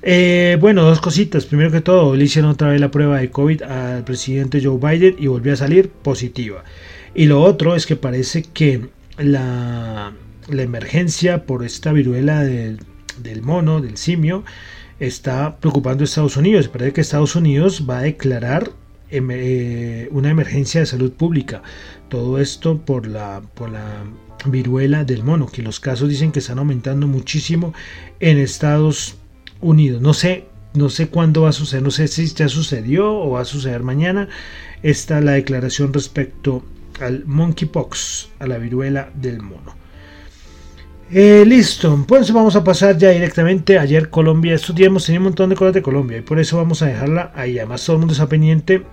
Eh, 0.03 0.57
bueno, 0.59 0.83
dos 0.83 1.01
cositas. 1.01 1.45
Primero 1.45 1.71
que 1.71 1.81
todo, 1.81 2.15
le 2.15 2.23
hicieron 2.23 2.51
otra 2.51 2.69
vez 2.69 2.81
la 2.81 2.91
prueba 2.91 3.19
de 3.19 3.29
COVID 3.29 3.63
al 3.63 4.03
presidente 4.03 4.61
Joe 4.63 4.77
Biden 4.77 5.15
y 5.19 5.27
volvió 5.27 5.53
a 5.53 5.57
salir 5.57 5.89
positiva. 5.89 6.63
Y 7.13 7.25
lo 7.25 7.41
otro 7.41 7.75
es 7.75 7.85
que 7.85 7.95
parece 7.95 8.43
que 8.43 8.89
la, 9.17 10.13
emergencia 10.49 11.45
por 11.45 11.63
esta 11.63 11.91
viruela 11.91 12.43
del, 12.43 12.79
mono, 13.41 13.81
del 13.81 13.97
simio, 13.97 14.43
está 15.01 15.57
preocupando 15.57 16.03
a 16.03 16.05
Estados 16.05 16.37
Unidos. 16.37 16.67
Parece 16.67 16.93
que 16.93 17.01
Estados 17.01 17.35
Unidos 17.35 17.85
va 17.89 17.99
a 17.99 18.03
declarar 18.03 18.71
em, 19.09 19.27
eh, 19.31 20.07
una 20.11 20.29
emergencia 20.29 20.79
de 20.79 20.85
salud 20.85 21.11
pública. 21.11 21.63
Todo 22.07 22.39
esto 22.39 22.77
por 22.77 23.07
la, 23.07 23.41
por 23.55 23.71
la 23.71 24.03
viruela 24.45 25.03
del 25.03 25.23
mono, 25.23 25.47
que 25.47 25.63
los 25.63 25.79
casos 25.79 26.07
dicen 26.07 26.31
que 26.31 26.39
están 26.39 26.59
aumentando 26.59 27.07
muchísimo 27.07 27.73
en 28.19 28.37
Estados 28.37 29.15
Unidos. 29.59 30.03
No 30.03 30.13
sé, 30.13 30.45
no 30.75 30.89
sé 30.89 31.07
cuándo 31.07 31.41
va 31.41 31.49
a 31.49 31.53
suceder, 31.53 31.83
no 31.83 31.91
sé 31.91 32.07
si 32.07 32.27
ya 32.27 32.47
sucedió 32.47 33.11
o 33.11 33.31
va 33.31 33.41
a 33.41 33.45
suceder 33.45 33.81
mañana. 33.81 34.29
Está 34.83 35.19
la 35.19 35.31
declaración 35.31 35.93
respecto 35.93 36.63
al 36.99 37.25
monkeypox, 37.25 38.29
a 38.37 38.45
la 38.45 38.59
viruela 38.59 39.11
del 39.15 39.41
mono. 39.41 39.80
Eh, 41.13 41.43
listo, 41.45 42.05
pues 42.07 42.31
vamos 42.31 42.55
a 42.55 42.63
pasar 42.63 42.97
ya 42.97 43.09
directamente. 43.09 43.77
Ayer 43.77 44.09
Colombia, 44.09 44.55
estos 44.55 44.73
días 44.73 44.87
hemos 44.87 45.05
tenido 45.05 45.19
un 45.19 45.25
montón 45.25 45.49
de 45.49 45.57
cosas 45.57 45.73
de 45.73 45.81
Colombia 45.81 46.19
y 46.19 46.21
por 46.21 46.39
eso 46.39 46.55
vamos 46.55 46.81
a 46.81 46.85
dejarla 46.85 47.33
ahí. 47.35 47.59
Además, 47.59 47.85
todo 47.85 47.97
el 47.97 47.99
mundo 47.99 48.13
está 48.13 48.29
pendiente 48.29 48.83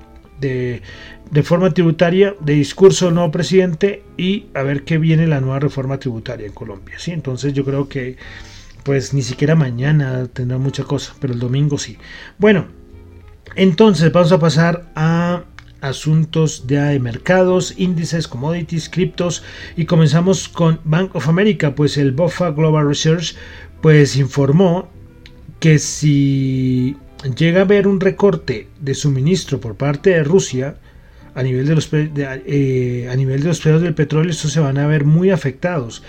de 0.40 0.82
reforma 1.30 1.70
tributaria, 1.72 2.34
de 2.40 2.54
discurso 2.54 3.04
del 3.04 3.14
nuevo 3.14 3.30
presidente 3.30 4.02
y 4.16 4.46
a 4.54 4.62
ver 4.62 4.82
qué 4.82 4.98
viene 4.98 5.28
la 5.28 5.40
nueva 5.40 5.60
reforma 5.60 5.98
tributaria 6.00 6.48
en 6.48 6.52
Colombia. 6.52 6.96
¿sí? 6.98 7.12
Entonces 7.12 7.52
yo 7.52 7.64
creo 7.64 7.88
que 7.88 8.16
pues 8.82 9.14
ni 9.14 9.22
siquiera 9.22 9.54
mañana 9.54 10.26
tendrá 10.26 10.58
mucha 10.58 10.82
cosa, 10.82 11.14
pero 11.20 11.34
el 11.34 11.38
domingo 11.38 11.78
sí. 11.78 11.98
Bueno, 12.36 12.66
entonces 13.54 14.10
vamos 14.10 14.32
a 14.32 14.40
pasar 14.40 14.90
a 14.96 15.44
asuntos 15.80 16.66
de 16.66 16.98
mercados, 16.98 17.74
índices, 17.76 18.28
commodities, 18.28 18.88
criptos 18.88 19.42
y 19.76 19.84
comenzamos 19.84 20.48
con 20.48 20.80
Bank 20.84 21.14
of 21.14 21.28
America, 21.28 21.74
pues 21.74 21.96
el 21.96 22.12
BOFA 22.12 22.50
Global 22.50 22.88
Research 22.88 23.36
pues 23.80 24.16
informó 24.16 24.88
que 25.60 25.78
si 25.78 26.96
llega 27.36 27.60
a 27.60 27.64
haber 27.64 27.86
un 27.86 28.00
recorte 28.00 28.68
de 28.80 28.94
suministro 28.94 29.60
por 29.60 29.76
parte 29.76 30.10
de 30.10 30.24
Rusia, 30.24 30.76
a 31.34 31.42
nivel 31.42 31.66
de 31.66 31.74
los, 31.74 31.88
eh, 31.92 33.08
a 33.10 33.14
nivel 33.14 33.42
de 33.42 33.48
los 33.48 33.60
precios 33.60 33.82
del 33.82 33.94
petróleo, 33.94 34.30
estos 34.30 34.52
se 34.52 34.60
van 34.60 34.78
a 34.78 34.86
ver 34.86 35.04
muy 35.04 35.30
afectados. 35.30 36.02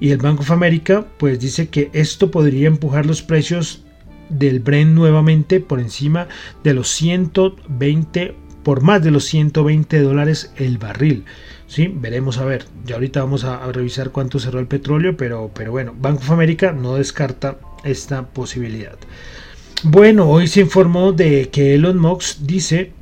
Y 0.00 0.10
el 0.10 0.18
Banco 0.18 0.42
of 0.42 0.50
America 0.50 1.06
pues 1.18 1.40
dice 1.40 1.68
que 1.68 1.90
esto 1.92 2.30
podría 2.30 2.66
empujar 2.66 3.06
los 3.06 3.22
precios 3.22 3.82
del 4.28 4.60
Brent 4.60 4.92
nuevamente 4.92 5.60
por 5.60 5.80
encima 5.80 6.28
de 6.62 6.74
los 6.74 6.88
120 6.90 8.34
por 8.64 8.80
más 8.80 9.02
de 9.02 9.12
los 9.12 9.24
120 9.26 10.00
dólares 10.00 10.52
el 10.56 10.78
barril. 10.78 11.24
¿sí? 11.68 11.92
Veremos 11.94 12.38
a 12.38 12.44
ver. 12.44 12.64
Ya 12.84 12.96
ahorita 12.96 13.20
vamos 13.20 13.44
a, 13.44 13.70
revisar 13.72 14.10
cuánto 14.10 14.38
cerró 14.38 14.58
el 14.58 14.66
petróleo, 14.66 15.16
pero, 15.16 15.50
pero 15.54 15.70
bueno, 15.70 15.94
Banco 15.96 16.22
of 16.22 16.30
America 16.30 16.72
no 16.72 16.96
descarta 16.96 17.58
esta 17.84 18.26
posibilidad. 18.26 18.96
Bueno, 19.82 20.28
hoy 20.28 20.48
se 20.48 20.60
informó 20.60 21.12
de 21.12 21.50
que 21.50 21.74
Elon 21.74 21.98
Musk 21.98 22.38
dice 22.40 22.92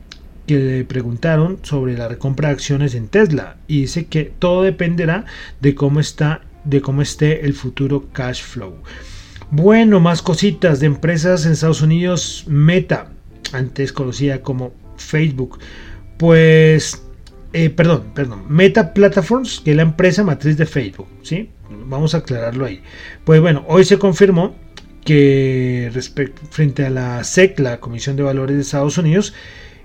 que 0.46 0.56
le 0.56 0.84
preguntaron 0.84 1.58
sobre 1.62 1.96
la 1.96 2.08
recompra 2.08 2.48
de 2.48 2.54
acciones 2.54 2.94
en 2.94 3.08
Tesla 3.08 3.56
y 3.68 3.82
dice 3.82 4.06
que 4.06 4.24
todo 4.24 4.62
dependerá 4.62 5.24
de 5.60 5.74
cómo 5.74 6.00
está 6.00 6.42
de 6.64 6.80
cómo 6.80 7.02
esté 7.02 7.44
el 7.44 7.54
futuro 7.54 8.06
cash 8.12 8.42
flow. 8.42 8.74
Bueno, 9.50 10.00
más 10.00 10.22
cositas 10.22 10.80
de 10.80 10.86
empresas 10.86 11.44
en 11.44 11.52
Estados 11.52 11.82
Unidos, 11.82 12.44
Meta, 12.46 13.10
antes 13.52 13.92
conocida 13.92 14.42
como 14.42 14.72
Facebook, 14.96 15.58
pues, 16.18 17.02
eh, 17.52 17.70
perdón, 17.70 18.12
perdón, 18.14 18.44
Meta 18.48 18.94
Platforms, 18.94 19.60
que 19.64 19.72
es 19.72 19.76
la 19.76 19.82
empresa 19.82 20.24
matriz 20.24 20.56
de 20.56 20.66
Facebook, 20.66 21.08
¿sí? 21.22 21.50
Vamos 21.86 22.14
a 22.14 22.18
aclararlo 22.18 22.64
ahí. 22.64 22.82
Pues 23.24 23.40
bueno, 23.40 23.64
hoy 23.68 23.84
se 23.84 23.98
confirmó 23.98 24.54
que 25.04 25.90
frente 26.50 26.86
a 26.86 26.90
la 26.90 27.24
SEC, 27.24 27.58
la 27.58 27.80
Comisión 27.80 28.16
de 28.16 28.22
Valores 28.22 28.56
de 28.56 28.62
Estados 28.62 28.98
Unidos, 28.98 29.34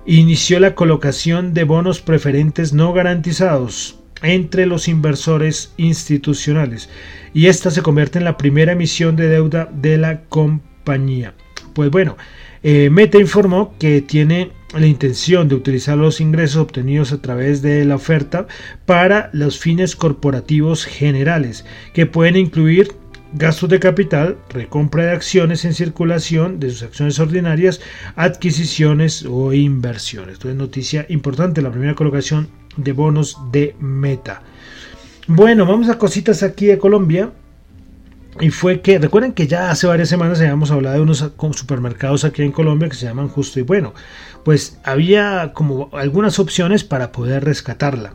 inició 0.05 0.59
la 0.59 0.75
colocación 0.75 1.53
de 1.53 1.63
bonos 1.63 2.01
preferentes 2.01 2.73
no 2.73 2.93
garantizados 2.93 3.99
entre 4.23 4.65
los 4.65 4.87
inversores 4.87 5.73
institucionales 5.77 6.89
y 7.33 7.47
esta 7.47 7.71
se 7.71 7.81
convierte 7.81 8.17
en 8.17 8.25
la 8.25 8.37
primera 8.37 8.71
emisión 8.71 9.15
de 9.15 9.27
deuda 9.27 9.69
de 9.71 9.97
la 9.97 10.21
compañía. 10.23 11.33
Pues 11.73 11.91
bueno, 11.91 12.17
eh, 12.63 12.89
Meta 12.89 13.19
informó 13.19 13.75
que 13.77 14.01
tiene 14.01 14.51
la 14.73 14.85
intención 14.85 15.47
de 15.47 15.55
utilizar 15.55 15.97
los 15.97 16.19
ingresos 16.19 16.57
obtenidos 16.57 17.13
a 17.13 17.21
través 17.21 17.61
de 17.61 17.85
la 17.85 17.95
oferta 17.95 18.47
para 18.85 19.29
los 19.33 19.59
fines 19.59 19.95
corporativos 19.95 20.85
generales, 20.85 21.65
que 21.93 22.05
pueden 22.05 22.35
incluir 22.35 22.91
gastos 23.33 23.69
de 23.69 23.79
capital, 23.79 24.37
recompra 24.49 25.05
de 25.05 25.11
acciones 25.11 25.65
en 25.65 25.73
circulación 25.73 26.59
de 26.59 26.69
sus 26.69 26.83
acciones 26.83 27.19
ordinarias, 27.19 27.81
adquisiciones 28.15 29.25
o 29.25 29.53
inversiones. 29.53 30.35
Entonces, 30.35 30.57
noticia 30.57 31.05
importante, 31.09 31.61
la 31.61 31.71
primera 31.71 31.95
colocación 31.95 32.49
de 32.75 32.91
bonos 32.91 33.37
de 33.51 33.75
meta. 33.79 34.41
Bueno, 35.27 35.65
vamos 35.65 35.89
a 35.89 35.97
cositas 35.97 36.43
aquí 36.43 36.67
de 36.67 36.77
Colombia. 36.77 37.31
Y 38.39 38.51
fue 38.51 38.81
que, 38.81 38.99
recuerden 38.99 39.33
que 39.33 39.47
ya 39.47 39.71
hace 39.71 39.87
varias 39.87 40.09
semanas 40.09 40.39
habíamos 40.39 40.69
hablado 40.69 40.97
de 40.97 41.01
unos 41.01 41.31
supermercados 41.53 42.23
aquí 42.23 42.43
en 42.43 42.51
Colombia 42.51 42.89
que 42.89 42.95
se 42.95 43.05
llaman 43.05 43.29
Justo 43.29 43.59
y 43.59 43.63
Bueno. 43.63 43.93
Pues 44.43 44.79
había 44.83 45.51
como 45.53 45.89
algunas 45.93 46.39
opciones 46.39 46.83
para 46.83 47.11
poder 47.11 47.43
rescatarla. 47.43 48.13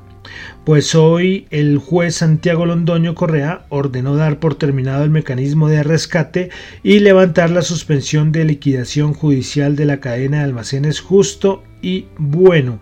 Pues 0.64 0.94
hoy 0.94 1.46
el 1.50 1.78
juez 1.78 2.14
Santiago 2.16 2.64
Londoño 2.64 3.14
Correa 3.14 3.66
ordenó 3.68 4.16
dar 4.16 4.38
por 4.38 4.54
terminado 4.54 5.02
el 5.02 5.11
mecanismo 5.11 5.68
de 5.68 5.82
rescate 5.82 6.50
y 6.82 7.00
levantar 7.00 7.50
la 7.50 7.62
suspensión 7.62 8.30
de 8.30 8.44
liquidación 8.44 9.14
judicial 9.14 9.74
de 9.74 9.85
la 9.85 9.98
cadena 9.98 10.38
de 10.38 10.44
almacenes 10.44 11.00
Justo 11.00 11.64
y 11.82 12.06
Bueno 12.16 12.80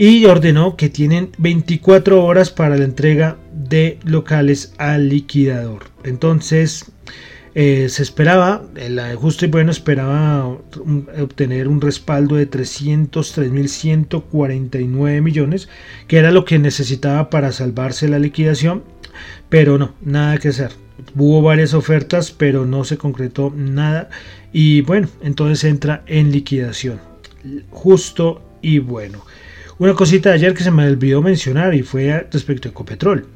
y 0.00 0.24
ordenó 0.24 0.76
que 0.76 0.88
tienen 0.88 1.30
24 1.36 2.24
horas 2.24 2.48
para 2.48 2.78
la 2.78 2.86
entrega 2.86 3.36
de 3.52 3.98
locales 4.02 4.72
al 4.78 5.10
liquidador. 5.10 5.90
Entonces, 6.04 6.90
eh, 7.54 7.90
se 7.90 8.02
esperaba, 8.02 8.62
el 8.76 8.98
justo 9.16 9.44
y 9.44 9.48
bueno 9.48 9.70
esperaba 9.70 10.48
obtener 10.48 11.68
un 11.68 11.82
respaldo 11.82 12.36
de 12.36 12.50
303.149 12.50 15.20
millones, 15.20 15.68
que 16.08 16.16
era 16.16 16.30
lo 16.30 16.46
que 16.46 16.58
necesitaba 16.58 17.28
para 17.28 17.52
salvarse 17.52 18.08
la 18.08 18.18
liquidación, 18.18 18.82
pero 19.50 19.76
no, 19.76 19.92
nada 20.00 20.38
que 20.38 20.48
hacer. 20.48 20.70
Hubo 21.14 21.42
varias 21.42 21.74
ofertas, 21.74 22.30
pero 22.30 22.64
no 22.64 22.84
se 22.84 22.96
concretó 22.96 23.52
nada. 23.54 24.08
Y 24.50 24.80
bueno, 24.80 25.10
entonces 25.20 25.62
entra 25.64 26.04
en 26.06 26.32
liquidación. 26.32 26.98
Justo 27.68 28.40
y 28.62 28.78
bueno. 28.78 29.26
Una 29.80 29.94
cosita 29.94 30.28
de 30.28 30.34
ayer 30.34 30.52
que 30.52 30.62
se 30.62 30.70
me 30.70 30.86
olvidó 30.86 31.22
mencionar 31.22 31.74
y 31.74 31.82
fue 31.82 32.28
respecto 32.30 32.68
a 32.68 32.70
Ecopetrol. 32.70 33.26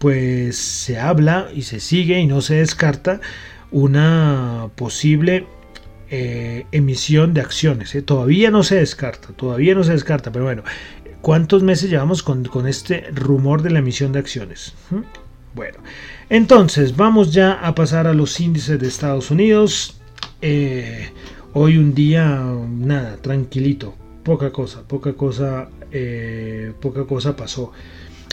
Pues 0.00 0.56
se 0.56 0.98
habla 0.98 1.50
y 1.54 1.62
se 1.62 1.78
sigue 1.78 2.18
y 2.18 2.26
no 2.26 2.40
se 2.40 2.56
descarta 2.56 3.20
una 3.70 4.70
posible 4.74 5.46
eh, 6.10 6.66
emisión 6.72 7.32
de 7.32 7.42
acciones. 7.42 7.94
¿eh? 7.94 8.02
Todavía 8.02 8.50
no 8.50 8.64
se 8.64 8.74
descarta, 8.74 9.28
todavía 9.28 9.76
no 9.76 9.84
se 9.84 9.92
descarta, 9.92 10.32
pero 10.32 10.46
bueno, 10.46 10.64
¿cuántos 11.20 11.62
meses 11.62 11.88
llevamos 11.88 12.24
con, 12.24 12.44
este 12.66 13.04
rumor 13.14 13.62
de 13.62 13.70
la 13.70 13.78
emisión 13.78 14.10
de 14.10 14.18
acciones? 14.18 14.74
Bueno, 15.54 15.78
entonces 16.28 16.96
vamos 16.96 17.32
ya 17.32 17.52
a 17.52 17.76
pasar 17.76 18.08
a 18.08 18.14
los 18.14 18.40
índices 18.40 18.80
de 18.80 18.88
Estados 18.88 19.30
Unidos. 19.30 20.00
Eh, 20.42 21.10
hoy 21.52 21.78
un 21.78 21.94
día, 21.94 22.42
nada, 22.68 23.18
tranquilito, 23.18 23.94
poca 24.22 24.50
cosa, 24.50 24.82
poca 24.86 25.12
cosa, 25.14 25.68
eh, 25.90 26.72
poca 26.80 27.04
cosa 27.04 27.36
pasó. 27.36 27.72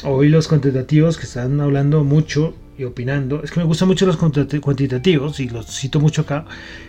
Hoy 0.04 0.30
los 0.30 0.48
cuantitativos 0.48 1.17
que 1.17 1.24
están 1.24 1.60
hablando 1.62 2.04
mucho 2.04 2.54
y 2.78 2.84
opinando, 2.84 3.41
es 3.41 3.52
que 3.52 3.60
me 3.62 3.65
gustan 3.65 3.88
mucho 3.88 4.06
los 4.06 4.17
cuantitativos 4.17 5.39
y 5.39 5.48
los 5.48 5.65
cito 5.67 6.00
mucho 6.00 6.24
acá, 6.24 6.45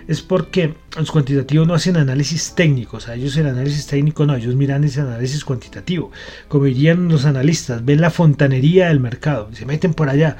es 0.09 0.21
porque 0.21 0.75
los 0.99 1.11
cuantitativos 1.11 1.67
no 1.67 1.75
hacen 1.75 1.97
análisis 1.97 2.55
técnicos, 2.57 3.09
a 3.09 3.15
ellos 3.15 3.37
el 3.37 3.47
análisis 3.47 3.87
técnico 3.87 4.27
no, 4.27 4.35
ellos 4.35 4.57
miran 4.57 4.83
ese 4.83 5.01
análisis 5.01 5.45
cuantitativo, 5.45 6.11
como 6.49 6.65
dirían 6.65 7.09
los 7.09 7.25
analistas, 7.25 7.85
ven 7.85 8.01
la 8.01 8.11
fontanería 8.11 8.89
del 8.89 8.99
mercado, 8.99 9.49
se 9.53 9.65
meten 9.65 9.95
por 9.95 10.09
allá 10.09 10.39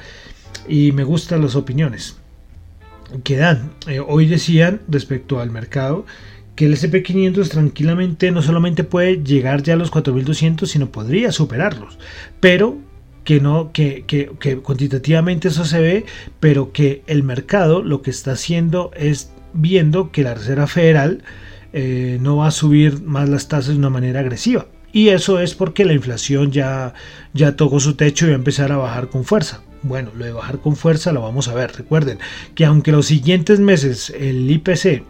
y 0.67 0.91
me 0.91 1.05
gustan 1.05 1.41
las 1.41 1.55
opiniones 1.55 2.17
que 3.23 3.37
dan. 3.37 3.71
Eh, 3.87 3.99
hoy 3.99 4.25
decían 4.25 4.81
respecto 4.89 5.39
al 5.39 5.49
mercado 5.49 6.05
que 6.57 6.65
el 6.65 6.73
SP500 6.73 7.49
tranquilamente 7.49 8.31
no 8.31 8.41
solamente 8.41 8.83
puede 8.83 9.23
llegar 9.23 9.61
ya 9.61 9.75
a 9.75 9.77
los 9.77 9.91
4200, 9.91 10.69
sino 10.69 10.91
podría 10.91 11.31
superarlos, 11.31 11.99
pero 12.39 12.79
que 13.23 13.39
no 13.39 13.71
que, 13.71 14.05
que, 14.07 14.57
cuantitativamente 14.57 15.49
eso 15.49 15.65
se 15.65 15.79
ve, 15.79 16.05
pero 16.39 16.71
que 16.71 17.03
el 17.05 17.21
mercado 17.21 17.83
lo 17.83 18.01
que 18.01 18.09
está 18.09 18.31
haciendo 18.31 18.89
es 18.95 19.31
viendo 19.53 20.11
que 20.11 20.23
la 20.23 20.33
Reserva 20.33 20.65
Federal 20.65 21.23
eh, 21.73 22.17
no 22.21 22.37
va 22.37 22.47
a 22.47 22.51
subir 22.51 23.03
más 23.03 23.29
las 23.29 23.47
tasas 23.47 23.73
de 23.73 23.77
una 23.77 23.91
manera 23.91 24.21
agresiva. 24.21 24.65
Y 24.91 25.09
eso 25.09 25.39
es 25.39 25.53
porque 25.53 25.85
la 25.85 25.93
inflación 25.93 26.51
ya, 26.51 26.95
ya 27.33 27.55
tocó 27.55 27.79
su 27.79 27.93
techo 27.93 28.25
y 28.25 28.29
va 28.29 28.35
a 28.35 28.39
empezar 28.39 28.71
a 28.71 28.77
bajar 28.77 29.09
con 29.09 29.25
fuerza. 29.25 29.61
Bueno, 29.83 30.09
lo 30.17 30.25
de 30.25 30.31
bajar 30.31 30.57
con 30.57 30.75
fuerza 30.75 31.11
lo 31.11 31.21
vamos 31.21 31.49
a 31.49 31.53
ver. 31.53 31.71
Recuerden 31.75 32.17
que 32.55 32.65
aunque 32.65 32.91
los 32.91 33.05
siguientes 33.05 33.59
meses 33.59 34.11
el 34.17 34.49
IPC 34.49 35.03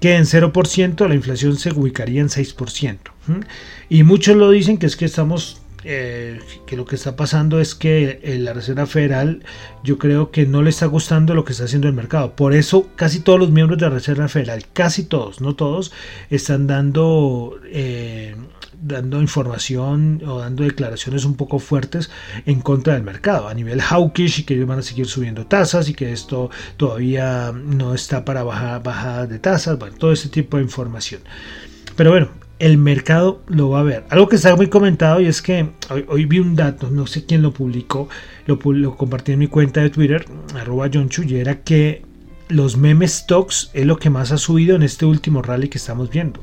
quede 0.00 0.16
en 0.16 0.24
0%, 0.24 1.08
la 1.08 1.14
inflación 1.14 1.56
se 1.56 1.72
ubicaría 1.72 2.20
en 2.20 2.28
6%. 2.28 2.98
Y 3.88 4.02
muchos 4.02 4.36
lo 4.36 4.50
dicen 4.50 4.78
que 4.78 4.86
es 4.86 4.96
que 4.96 5.04
estamos 5.04 5.60
eh, 5.84 6.40
que 6.66 6.76
lo 6.76 6.84
que 6.84 6.96
está 6.96 7.14
pasando 7.14 7.60
es 7.60 7.74
que 7.74 8.20
eh, 8.22 8.38
la 8.38 8.52
Reserva 8.52 8.86
Federal 8.86 9.44
yo 9.84 9.96
creo 9.96 10.32
que 10.32 10.44
no 10.44 10.62
le 10.62 10.70
está 10.70 10.86
gustando 10.86 11.34
lo 11.34 11.44
que 11.44 11.52
está 11.52 11.64
haciendo 11.64 11.86
el 11.86 11.94
mercado. 11.94 12.34
Por 12.34 12.54
eso 12.54 12.90
casi 12.96 13.20
todos 13.20 13.38
los 13.38 13.50
miembros 13.50 13.78
de 13.78 13.86
la 13.86 13.94
Reserva 13.94 14.28
Federal, 14.28 14.66
casi 14.72 15.04
todos, 15.04 15.40
no 15.40 15.54
todos, 15.54 15.92
están 16.30 16.66
dando... 16.66 17.58
Eh, 17.66 18.34
dando 18.80 19.20
información 19.20 20.22
o 20.26 20.38
dando 20.38 20.64
declaraciones 20.64 21.24
un 21.24 21.34
poco 21.34 21.58
fuertes 21.58 22.10
en 22.46 22.60
contra 22.60 22.94
del 22.94 23.02
mercado 23.02 23.48
a 23.48 23.54
nivel 23.54 23.80
hawkish 23.80 24.40
y 24.40 24.42
que 24.44 24.54
ellos 24.54 24.68
van 24.68 24.78
a 24.78 24.82
seguir 24.82 25.06
subiendo 25.06 25.46
tasas 25.46 25.88
y 25.88 25.94
que 25.94 26.12
esto 26.12 26.50
todavía 26.76 27.52
no 27.52 27.94
está 27.94 28.24
para 28.24 28.42
bajar 28.42 28.82
bajadas 28.82 29.28
de 29.28 29.38
tasas, 29.38 29.78
bueno, 29.78 29.96
todo 29.96 30.12
ese 30.12 30.28
tipo 30.28 30.56
de 30.56 30.62
información. 30.62 31.22
Pero 31.96 32.10
bueno, 32.10 32.28
el 32.58 32.78
mercado 32.78 33.42
lo 33.48 33.70
va 33.70 33.80
a 33.80 33.84
ver. 33.84 34.04
Algo 34.10 34.28
que 34.28 34.36
está 34.36 34.54
muy 34.56 34.68
comentado 34.68 35.20
y 35.20 35.26
es 35.26 35.42
que 35.42 35.70
hoy, 36.08 36.24
vi 36.24 36.38
un 36.38 36.56
dato, 36.56 36.90
no 36.90 37.06
sé 37.06 37.24
quién 37.24 37.42
lo 37.42 37.52
publicó, 37.52 38.08
lo, 38.46 38.96
compartí 38.96 39.32
en 39.32 39.38
mi 39.38 39.48
cuenta 39.48 39.80
de 39.80 39.90
Twitter, 39.90 40.24
arroba 40.54 40.88
John 40.92 41.08
era 41.30 41.62
que 41.62 42.02
los 42.48 42.76
meme 42.76 43.06
stocks 43.06 43.70
es 43.74 43.84
lo 43.84 43.98
que 43.98 44.10
más 44.10 44.32
ha 44.32 44.38
subido 44.38 44.74
en 44.74 44.82
este 44.82 45.04
último 45.04 45.42
rally 45.42 45.68
que 45.68 45.78
estamos 45.78 46.10
viendo. 46.10 46.40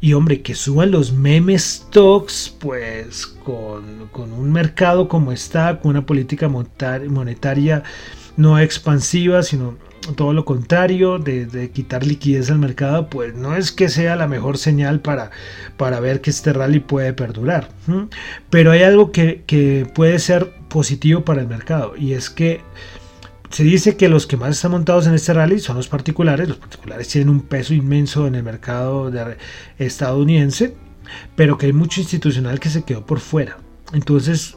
Y 0.00 0.14
hombre, 0.14 0.40
que 0.40 0.54
suban 0.54 0.90
los 0.90 1.12
meme 1.12 1.58
stocks, 1.58 2.54
pues 2.58 3.26
con, 3.26 4.08
con 4.12 4.32
un 4.32 4.50
mercado 4.50 5.08
como 5.08 5.30
está, 5.30 5.78
con 5.80 5.90
una 5.90 6.06
política 6.06 6.48
monetaria 6.48 7.82
no 8.36 8.58
expansiva, 8.58 9.42
sino 9.42 9.76
todo 10.16 10.32
lo 10.32 10.44
contrario, 10.44 11.18
de, 11.18 11.70
quitar 11.72 12.04
liquidez 12.04 12.50
al 12.50 12.58
mercado, 12.58 13.08
pues 13.08 13.34
no 13.34 13.54
es 13.54 13.70
que 13.70 13.88
sea 13.88 14.16
la 14.16 14.26
mejor 14.26 14.58
señal 14.58 15.00
para, 15.00 15.30
para 15.76 16.00
ver 16.00 16.20
que 16.20 16.30
este 16.30 16.52
rally 16.52 16.80
puede 16.80 17.12
perdurar. 17.12 17.68
Pero 18.48 18.72
hay 18.72 18.82
algo 18.82 19.12
que, 19.12 19.42
que, 19.46 19.86
puede 19.94 20.18
ser 20.18 20.52
positivo 20.68 21.24
para 21.24 21.42
el 21.42 21.48
mercado 21.48 21.94
y 21.96 22.14
es 22.14 22.30
que 22.30 22.60
se 23.50 23.64
dice 23.64 23.96
que 23.96 24.08
los 24.08 24.26
que 24.26 24.36
más 24.36 24.56
están 24.56 24.70
montados 24.70 25.06
en 25.06 25.14
este 25.14 25.34
rally 25.34 25.58
son 25.58 25.76
los 25.76 25.88
particulares. 25.88 26.48
Los 26.48 26.58
particulares 26.58 27.08
tienen 27.08 27.28
un 27.28 27.40
peso 27.42 27.74
inmenso 27.74 28.26
en 28.26 28.36
el 28.36 28.42
mercado 28.44 29.12
estadounidense, 29.78 30.76
pero 31.34 31.58
que 31.58 31.66
hay 31.66 31.72
mucho 31.72 32.00
institucional 32.00 32.60
que 32.60 32.70
se 32.70 32.84
quedó 32.84 33.04
por 33.04 33.18
fuera. 33.18 33.58
Entonces, 33.92 34.56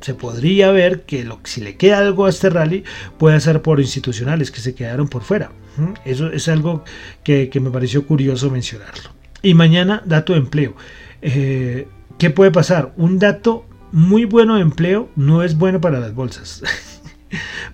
se 0.00 0.14
podría 0.14 0.72
ver 0.72 1.02
que 1.02 1.24
lo, 1.24 1.38
si 1.44 1.60
le 1.60 1.76
queda 1.76 1.98
algo 1.98 2.26
a 2.26 2.30
este 2.30 2.50
rally 2.50 2.82
puede 3.16 3.38
ser 3.40 3.62
por 3.62 3.80
institucionales 3.80 4.50
que 4.50 4.60
se 4.60 4.74
quedaron 4.74 5.08
por 5.08 5.22
fuera. 5.22 5.52
Eso 6.04 6.30
es 6.32 6.48
algo 6.48 6.84
que, 7.22 7.50
me 7.60 7.70
pareció 7.70 8.06
curioso 8.06 8.50
mencionarlo. 8.50 9.10
Y 9.42 9.54
mañana, 9.54 10.02
dato 10.04 10.32
de 10.32 10.40
empleo. 10.40 10.74
Eh, 11.22 11.86
¿Qué 12.18 12.30
puede 12.30 12.50
pasar? 12.50 12.92
Un 12.96 13.18
dato 13.18 13.66
muy 13.92 14.24
bueno 14.24 14.56
de 14.56 14.62
empleo 14.62 15.08
no 15.16 15.42
es 15.42 15.56
bueno 15.56 15.80
para 15.80 16.00
las 16.00 16.14
bolsas. 16.14 16.62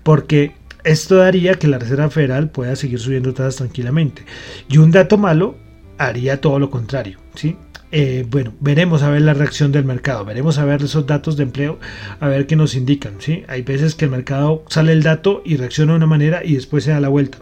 Porque 0.03 0.55
esto 0.85 1.17
daría 1.17 1.55
que 1.55 1.69
la 1.69 1.79
Reserva 1.79 2.11
Federal 2.11 2.51
pueda 2.51 2.77
seguir 2.77 2.99
subiendo 2.99 3.35
tasas 3.35 3.57
tranquilamente. 3.57 4.23
Y 4.69 4.79
un 4.79 4.91
dato 4.91 5.19
malo 5.19 5.57
haría 5.99 6.41
todo 6.41 6.59
lo 6.59 6.71
contrario. 6.71 7.19
¿sí? 7.35 7.57
Eh, 7.91 8.27
bueno, 8.29 8.55
veremos 8.61 9.03
a 9.03 9.11
ver 9.11 9.23
la 9.23 9.35
reacción 9.35 9.73
del 9.73 9.85
mercado, 9.85 10.25
veremos 10.25 10.59
a 10.59 10.65
ver 10.65 10.83
esos 10.83 11.07
datos 11.07 11.37
de 11.37 11.45
empleo, 11.45 11.79
a 12.21 12.29
ver 12.29 12.47
qué 12.47 12.57
nos 12.57 12.75
indican. 12.75 13.15
¿sí? 13.19 13.45
Hay 13.49 13.63
veces 13.63 13.95
que 13.95 14.05
el 14.05 14.11
mercado 14.11 14.65
sale 14.69 14.93
el 14.93 15.03
dato 15.03 15.43
y 15.45 15.57
reacciona 15.57 15.93
de 15.93 15.97
una 15.97 16.07
manera 16.07 16.45
y 16.45 16.55
después 16.55 16.85
se 16.85 16.91
da 16.91 17.01
la 17.01 17.09
vuelta. 17.09 17.39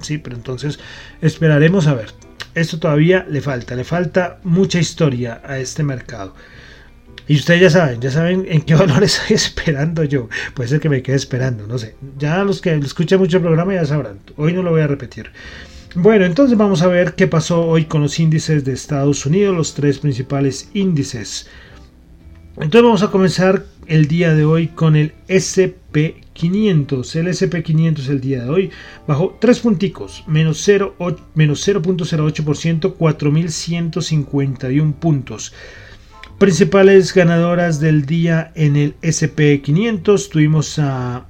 Sí, 0.00 0.18
pero 0.18 0.36
entonces 0.36 0.78
esperaremos 1.20 1.86
a 1.86 1.94
ver. 1.94 2.08
Esto 2.54 2.78
todavía 2.78 3.24
le 3.30 3.40
falta, 3.40 3.74
le 3.74 3.84
falta 3.84 4.38
mucha 4.42 4.78
historia 4.78 5.40
a 5.44 5.58
este 5.58 5.82
mercado. 5.82 6.34
Y 7.28 7.36
ustedes 7.36 7.60
ya 7.60 7.70
saben, 7.70 8.00
ya 8.00 8.10
saben 8.10 8.46
en 8.48 8.62
qué 8.62 8.74
valor 8.82 9.04
estoy 9.04 9.36
esperando 9.36 10.02
yo. 10.04 10.28
Puede 10.54 10.68
ser 10.68 10.80
que 10.80 10.88
me 10.88 11.02
quede 11.02 11.16
esperando, 11.16 11.66
no 11.66 11.78
sé. 11.78 11.96
Ya 12.18 12.44
los 12.44 12.60
que 12.60 12.72
escuchan 12.74 13.18
mucho 13.18 13.38
el 13.38 13.42
programa 13.42 13.74
ya 13.74 13.84
sabrán. 13.84 14.20
Hoy 14.36 14.52
no 14.52 14.62
lo 14.62 14.70
voy 14.70 14.82
a 14.82 14.86
repetir. 14.86 15.30
Bueno, 15.94 16.24
entonces 16.24 16.56
vamos 16.56 16.80
a 16.82 16.86
ver 16.86 17.14
qué 17.14 17.26
pasó 17.26 17.66
hoy 17.66 17.84
con 17.84 18.00
los 18.00 18.18
índices 18.18 18.64
de 18.64 18.72
Estados 18.72 19.26
Unidos, 19.26 19.54
los 19.54 19.74
tres 19.74 19.98
principales 19.98 20.70
índices. 20.72 21.50
Entonces 22.56 22.82
vamos 22.82 23.02
a 23.02 23.10
comenzar 23.10 23.66
el 23.86 24.08
día 24.08 24.34
de 24.34 24.44
hoy 24.44 24.66
con 24.68 24.96
el 24.96 25.12
SP500. 25.28 27.16
El 27.16 27.28
SP500 27.28 28.08
el 28.08 28.20
día 28.20 28.44
de 28.44 28.50
hoy 28.50 28.70
bajó 29.06 29.38
3 29.40 29.60
punticos, 29.60 30.24
menos 30.26 30.66
0.08%, 30.66 32.96
4.151 32.96 34.94
puntos. 34.94 35.52
Principales 36.38 37.14
ganadoras 37.14 37.78
del 37.78 38.04
día 38.04 38.50
en 38.54 38.76
el 38.76 39.00
SP500 39.00 40.28
tuvimos 40.28 40.78
a, 40.78 41.26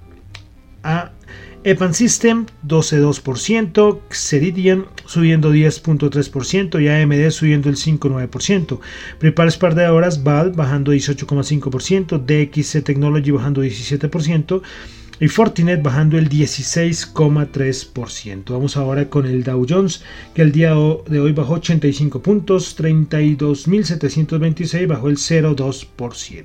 Epan 1.65 1.95
System 1.95 2.47
12,2%, 2.67 4.01
Ceridian 4.11 4.87
subiendo 5.07 5.55
10.3% 5.55 6.83
y 6.83 6.89
AMD 6.89 7.31
subiendo 7.31 7.69
el 7.69 7.77
5,9%. 7.77 8.81
Principales 9.19 9.57
perdedoras 9.59 10.25
Val 10.25 10.51
bajando 10.53 10.93
18,5%, 10.93 12.19
DXC 12.19 12.83
Technology 12.83 13.31
bajando 13.31 13.63
17% 13.63 14.63
y 15.23 15.29
Fortinet 15.29 15.83
bajando 15.85 16.19
el 16.19 16.29
16,3%. 16.29 18.51
Vamos 18.51 18.77
ahora 18.77 19.09
con 19.09 19.25
el 19.25 19.45
Dow 19.45 19.65
Jones 19.69 20.03
que 20.35 20.43
el 20.43 20.51
día 20.51 20.71
de 20.71 21.21
hoy 21.21 21.31
bajó 21.31 21.55
85 21.55 22.21
puntos, 22.21 22.77
32.726 22.77 24.89
bajó 24.89 25.09
el 25.09 25.19
0,2%. 25.19 26.45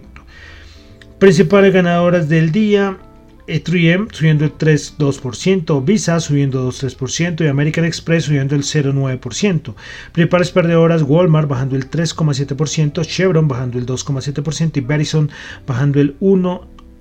Principales 1.18 1.74
ganadoras 1.74 2.30
del 2.30 2.52
día, 2.52 3.00
3M 3.48 4.14
subiendo 4.14 4.46
el 4.46 4.56
3,2%, 4.56 5.84
Visa 5.84 6.20
subiendo 6.20 6.70
2,3% 6.70 7.46
y 7.46 7.48
American 7.48 7.84
Express 7.84 8.26
subiendo 8.26 8.54
el 8.54 8.62
0,9%. 8.62 9.74
Principales 10.12 10.52
perdedoras, 10.52 11.02
Walmart 11.02 11.50
bajando 11.50 11.76
el 11.76 11.90
3,7%, 11.90 13.04
Chevron 13.08 13.48
bajando 13.48 13.80
el 13.80 13.88
2,7% 13.88 14.78
y 14.78 14.82
Verizon 14.82 15.32
bajando 15.66 16.00
el 16.00 16.16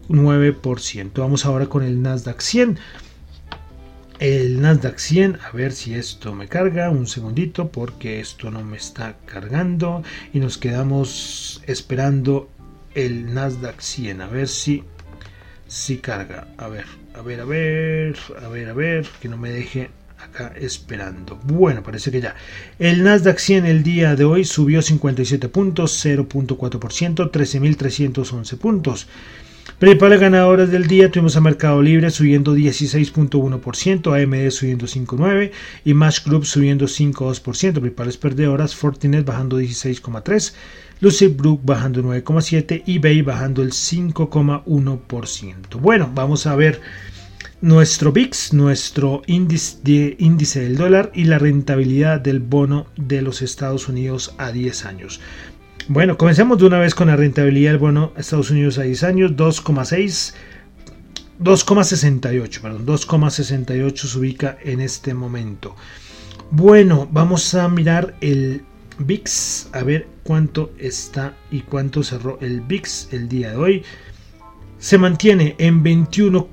1,9%. 0.09 1.13
Vamos 1.15 1.45
ahora 1.47 1.67
con 1.67 1.83
el 1.83 2.03
Nasdaq 2.03 2.41
100. 2.41 2.79
El 4.19 4.63
Nasdaq 4.63 4.99
100, 4.99 5.39
a 5.45 5.51
ver 5.53 5.73
si 5.73 5.95
esto 5.95 6.35
me 6.35 6.49
carga, 6.49 6.89
un 6.89 7.07
segundito 7.07 7.69
porque 7.69 8.21
esto 8.21 8.51
no 8.51 8.63
me 8.63 8.79
está 8.79 9.17
cargando 9.27 10.03
y 10.33 10.41
nos 10.41 10.57
quedamos 10.57 11.63
esperando 11.67 12.49
el 12.95 13.35
Nasdaq 13.35 13.79
100, 13.81 14.23
a 14.23 14.27
ver 14.27 14.49
si 14.49 14.85
si 15.69 15.99
carga. 15.99 16.49
A 16.57 16.69
ver, 16.69 16.87
a 17.15 17.23
ver, 17.23 17.41
a 17.41 17.45
ver, 17.45 18.17
a 18.43 18.49
ver, 18.49 18.69
a 18.69 18.73
ver, 18.73 19.07
que 19.21 19.29
no 19.29 19.37
me 19.37 19.51
deje 19.51 19.91
acá 20.19 20.53
esperando. 20.57 21.39
Bueno, 21.45 21.83
parece 21.83 22.11
que 22.11 22.21
ya. 22.21 22.35
El 22.79 23.03
Nasdaq 23.05 23.39
100 23.39 23.67
el 23.67 23.83
día 23.83 24.17
de 24.17 24.25
hoy 24.25 24.45
subió 24.45 24.83
57 24.83 25.49
puntos, 25.49 26.05
0.4%, 26.05 27.31
13.311 27.31 28.59
puntos. 28.59 29.07
Principales 29.79 30.21
ganadores 30.21 30.71
del 30.71 30.87
día 30.87 31.11
tuvimos 31.11 31.37
a 31.37 31.43
Mercado 31.43 31.83
Libre 31.83 32.11
subiendo 32.11 32.57
16.1%, 32.57 34.11
AMD 34.11 34.51
subiendo 34.51 34.87
5.9% 34.87 35.51
y 35.85 35.93
Match 35.93 36.25
Group 36.25 36.47
subiendo 36.47 36.87
5.2%. 36.87 37.73
Principales 37.73 38.17
perdedoras, 38.17 38.75
Fortinet 38.75 39.27
bajando 39.27 39.61
16.3%, 39.61 40.55
Lucid 41.01 41.37
Brook 41.37 41.61
bajando 41.63 42.03
9.7% 42.03 42.85
y 42.87 42.97
eBay 42.97 43.21
bajando 43.21 43.61
el 43.61 43.73
5.1%. 43.73 45.79
Bueno, 45.79 46.11
vamos 46.15 46.47
a 46.47 46.57
ver 46.57 46.81
nuestro 47.61 48.13
VIX, 48.13 48.55
nuestro 48.55 49.21
índice 49.27 50.61
del 50.61 50.79
dólar 50.79 51.13
y 51.15 51.25
la 51.25 51.39
rentabilidad 51.39 52.19
del 52.19 52.41
bono 52.41 52.87
de 52.97 53.21
los 53.21 53.43
Estados 53.43 53.89
Unidos 53.89 54.35
a 54.39 54.53
10 54.53 54.87
años. 54.87 55.21
Bueno, 55.89 56.19
comencemos 56.19 56.59
de 56.59 56.67
una 56.67 56.81
vez 56.81 56.97
con 56.97 57.07
la 57.07 57.15
rentabilidad 57.15 57.71
del 57.71 57.79
bono 57.79 58.13
Estados 58.17 58.51
Unidos 58.51 58.77
a 58.79 58.83
10 58.83 59.05
años, 59.05 59.31
2,6, 59.37 60.35
2,68, 61.41 62.61
perdón, 62.61 62.85
2,68 62.85 63.97
se 63.97 64.19
ubica 64.19 64.59
en 64.65 64.81
este 64.81 65.15
momento. 65.15 65.77
Bueno, 66.51 67.09
vamos 67.13 67.55
a 67.55 67.69
mirar 67.69 68.17
el 68.21 68.63
VIX, 68.99 69.69
a 69.73 69.85
ver 69.85 70.09
cuánto 70.25 70.73
está 70.77 71.37
y 71.53 71.61
cuánto 71.61 72.03
cerró 72.03 72.37
el 72.41 72.63
VIX 72.63 73.13
el 73.13 73.29
día 73.29 73.51
de 73.51 73.57
hoy. 73.57 73.83
Se 74.79 74.99
mantiene 74.99 75.55
en 75.59 75.85
21, 75.85 76.49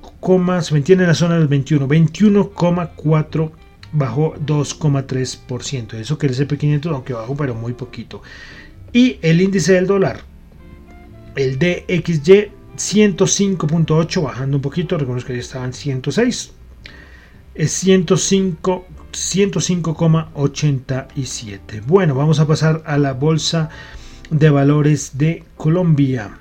se 0.61 0.73
mantiene 0.75 1.03
en 1.03 1.09
la 1.09 1.15
zona 1.15 1.39
del 1.39 1.47
21, 1.47 1.87
21,4 1.87 3.51
bajó 3.93 4.35
2,3%. 4.35 5.93
Eso 5.93 6.17
que 6.17 6.27
el 6.27 6.35
P500, 6.35 6.91
aunque 6.91 7.13
bajó, 7.13 7.35
pero 7.35 7.55
muy 7.55 7.73
poquito. 7.73 8.21
Y 8.93 9.17
el 9.23 9.41
índice 9.41 9.73
del 9.73 9.87
dólar, 9.87 10.21
el 11.35 11.57
DXY 11.57 12.51
105.8, 12.77 14.23
bajando 14.23 14.57
un 14.57 14.61
poquito, 14.61 14.99
reconozco 14.99 15.29
que 15.29 15.33
ya 15.33 15.39
estaban 15.39 15.73
106, 15.73 16.51
es 17.55 17.71
105, 17.71 18.85
105,87. 19.11 21.83
Bueno, 21.85 22.13
vamos 22.13 22.39
a 22.39 22.45
pasar 22.47 22.83
a 22.85 22.99
la 22.99 23.13
bolsa 23.13 23.69
de 24.29 24.51
valores 24.51 25.17
de 25.17 25.43
Colombia. 25.57 26.37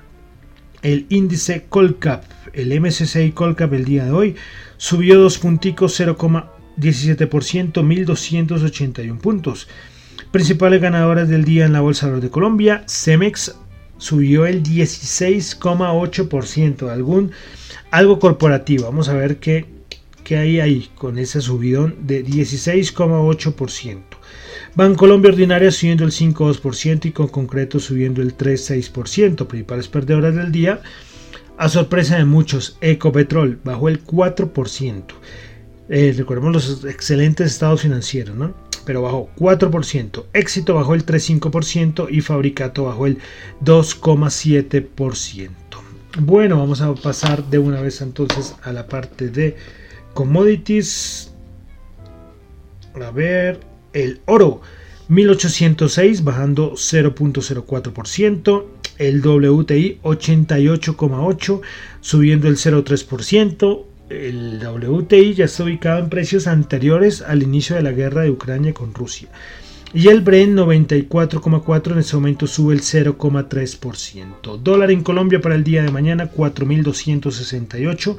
El 0.81 1.07
índice 1.09 1.65
Colcap, 1.69 2.23
el 2.53 2.79
MSCI 2.79 3.31
Colcap 3.31 3.73
el 3.73 3.85
día 3.85 4.05
de 4.05 4.11
hoy, 4.11 4.35
subió 4.77 5.19
dos 5.19 5.39
punticos 5.39 5.99
0,17%, 5.99 7.83
1281 7.83 9.19
puntos. 9.19 9.67
Principales 10.33 10.81
ganadoras 10.81 11.29
del 11.29 11.45
día 11.45 11.65
en 11.65 11.73
la 11.73 11.81
Bolsa 11.81 12.09
de 12.09 12.31
Colombia, 12.31 12.83
Cemex 12.87 13.53
subió 13.99 14.47
el 14.47 14.63
16,8%, 14.63 16.89
algún 16.89 17.29
algo 17.91 18.17
corporativo. 18.17 18.85
Vamos 18.85 19.09
a 19.09 19.13
ver 19.13 19.37
qué, 19.37 19.67
qué 20.23 20.37
hay 20.37 20.59
ahí 20.59 20.89
con 20.95 21.19
ese 21.19 21.39
subidón 21.39 22.07
de 22.07 22.25
16,8%. 22.25 24.01
Bancolombia 24.73 25.29
Ordinaria 25.29 25.69
subiendo 25.69 26.03
el 26.03 26.09
5,2% 26.09 27.05
y 27.05 27.11
con 27.11 27.27
concreto 27.27 27.79
subiendo 27.79 28.23
el 28.23 28.35
3,6%. 28.35 29.45
Principales 29.45 29.87
perdedoras 29.87 30.33
del 30.33 30.51
día, 30.51 30.81
a 31.59 31.69
sorpresa 31.69 32.17
de 32.17 32.25
muchos, 32.25 32.79
Ecopetrol 32.81 33.59
bajó 33.63 33.87
el 33.87 34.03
4%. 34.03 35.03
Eh, 35.95 36.11
recordemos 36.17 36.51
los 36.51 36.85
excelentes 36.85 37.51
estados 37.51 37.83
financieros, 37.83 38.35
¿no? 38.35 38.55
pero 38.83 39.03
bajó 39.03 39.29
4%. 39.37 40.25
Éxito 40.33 40.73
bajó 40.73 40.95
el 40.95 41.05
3,5% 41.05 42.07
y 42.09 42.21
Fabricato 42.21 42.85
bajó 42.85 43.05
el 43.05 43.19
2,7%. 43.63 45.49
Bueno, 46.19 46.57
vamos 46.57 46.81
a 46.81 46.95
pasar 46.95 47.47
de 47.47 47.59
una 47.59 47.79
vez 47.79 48.01
entonces 48.01 48.55
a 48.63 48.73
la 48.73 48.87
parte 48.87 49.29
de 49.29 49.55
commodities. 50.15 51.31
A 52.99 53.11
ver, 53.11 53.59
el 53.93 54.19
oro 54.25 54.61
1806 55.09 56.23
bajando 56.23 56.71
0.04%. 56.73 58.65
El 58.97 59.21
WTI 59.21 59.99
88,8 60.03 61.61
subiendo 62.01 62.47
el 62.47 62.57
0.3% 62.57 63.92
el 64.09 64.59
WTI 64.61 65.33
ya 65.33 65.45
está 65.45 65.63
ubicado 65.63 65.99
en 65.99 66.09
precios 66.09 66.47
anteriores 66.47 67.21
al 67.21 67.43
inicio 67.43 67.75
de 67.75 67.83
la 67.83 67.91
guerra 67.91 68.23
de 68.23 68.31
Ucrania 68.31 68.73
con 68.73 68.93
Rusia. 68.93 69.29
Y 69.93 70.07
el 70.07 70.21
Brent 70.21 70.57
94,4 70.57 71.91
en 71.91 71.99
ese 71.99 72.15
momento 72.15 72.47
sube 72.47 72.73
el 72.73 72.81
0,3%. 72.81 74.57
Dólar 74.57 74.89
en 74.89 75.03
Colombia 75.03 75.39
para 75.39 75.53
el 75.53 75.63
día 75.63 75.83
de 75.83 75.91
mañana 75.91 76.31
4.268, 76.31 78.17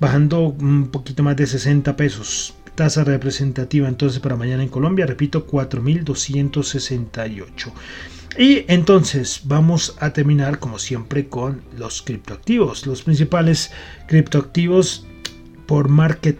bajando 0.00 0.40
un 0.40 0.88
poquito 0.88 1.22
más 1.22 1.36
de 1.36 1.46
60 1.46 1.96
pesos. 1.96 2.54
Tasa 2.74 3.04
representativa 3.04 3.88
entonces 3.88 4.20
para 4.20 4.36
mañana 4.36 4.62
en 4.62 4.70
Colombia, 4.70 5.04
repito, 5.04 5.46
4.268. 5.46 7.72
Y 8.38 8.64
entonces 8.68 9.42
vamos 9.44 9.96
a 10.00 10.12
terminar 10.12 10.58
como 10.58 10.78
siempre 10.78 11.28
con 11.28 11.62
los 11.76 12.02
criptoactivos. 12.02 12.86
Los 12.86 13.02
principales 13.02 13.72
criptoactivos 14.06 15.06
por 15.66 15.88
market, 15.88 16.38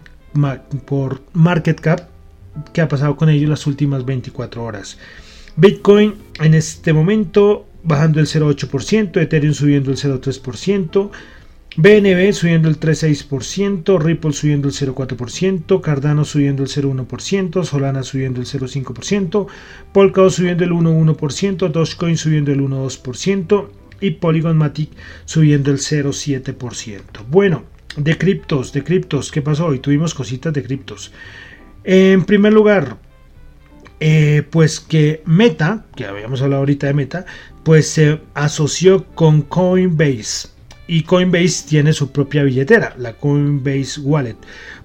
cap 1.81 2.09
que 2.73 2.81
ha 2.81 2.89
pasado 2.89 3.17
con 3.17 3.29
ellos 3.29 3.51
las 3.51 3.67
últimas 3.67 4.05
24 4.05 4.63
horas. 4.63 4.99
Bitcoin 5.57 6.15
en 6.41 6.55
este 6.55 6.93
momento 6.93 7.67
bajando 7.83 8.21
el 8.21 8.27
0,8%, 8.27 9.21
Ethereum 9.21 9.55
subiendo 9.55 9.91
el 9.91 9.97
0,3%, 9.97 11.11
BNB 11.79 12.33
subiendo 12.33 12.71
el 12.71 12.81
3,6%, 12.81 14.01
Ripple 14.01 14.33
subiendo 14.33 14.69
el 14.69 14.75
0,4%, 14.75 15.83
Cardano 15.83 16.25
subiendo 16.25 16.63
el 16.63 16.71
0,1%, 16.71 17.65
Solana 17.65 18.03
subiendo 18.03 18.41
el 18.41 18.47
0,5%, 18.47 19.47
Polkadot 19.93 20.31
subiendo 20.31 20.65
el 20.65 20.71
1,1%, 20.71 21.69
Dogecoin 21.71 22.17
subiendo 22.17 22.51
el 22.51 22.63
1,2% 22.63 23.69
y 24.01 24.11
Polygon 24.13 24.57
Matic 24.57 24.91
subiendo 25.27 25.71
el 25.71 25.77
0,7%. 25.77 27.03
Bueno, 27.29 27.65
de 27.99 28.17
criptos, 28.17 28.73
de 28.73 28.83
criptos, 28.83 29.31
¿qué 29.31 29.43
pasó? 29.43 29.67
Hoy 29.67 29.79
tuvimos 29.81 30.15
cositas 30.15 30.55
de 30.55 30.63
criptos. 30.63 31.13
En 31.85 32.25
primer 32.25 32.55
lugar, 32.55 32.97
eh, 34.01 34.45
pues 34.51 34.81
que 34.81 35.23
Meta, 35.27 35.85
que 35.95 36.07
habíamos 36.07 36.41
hablado 36.41 36.61
ahorita 36.61 36.87
de 36.87 36.95
Meta, 36.95 37.27
pues 37.65 37.87
se 37.87 38.21
asoció 38.33 39.05
con 39.15 39.43
Coinbase 39.43 40.56
y 40.87 41.03
Coinbase 41.03 41.67
tiene 41.69 41.93
su 41.93 42.11
propia 42.13 42.43
billetera, 42.45 42.95
la 42.99 43.15
Coinbase 43.15 44.01
Wallet. 44.01 44.37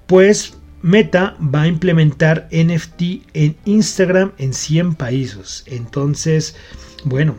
Pues 0.08 0.56
Meta 0.82 1.38
va 1.40 1.64
a 1.64 1.68
implementar 1.68 2.48
NFT 2.52 3.02
en 3.34 3.56
Instagram 3.66 4.32
en 4.38 4.54
100 4.54 4.96
países. 4.96 5.64
Entonces, 5.68 6.56
bueno, 7.04 7.38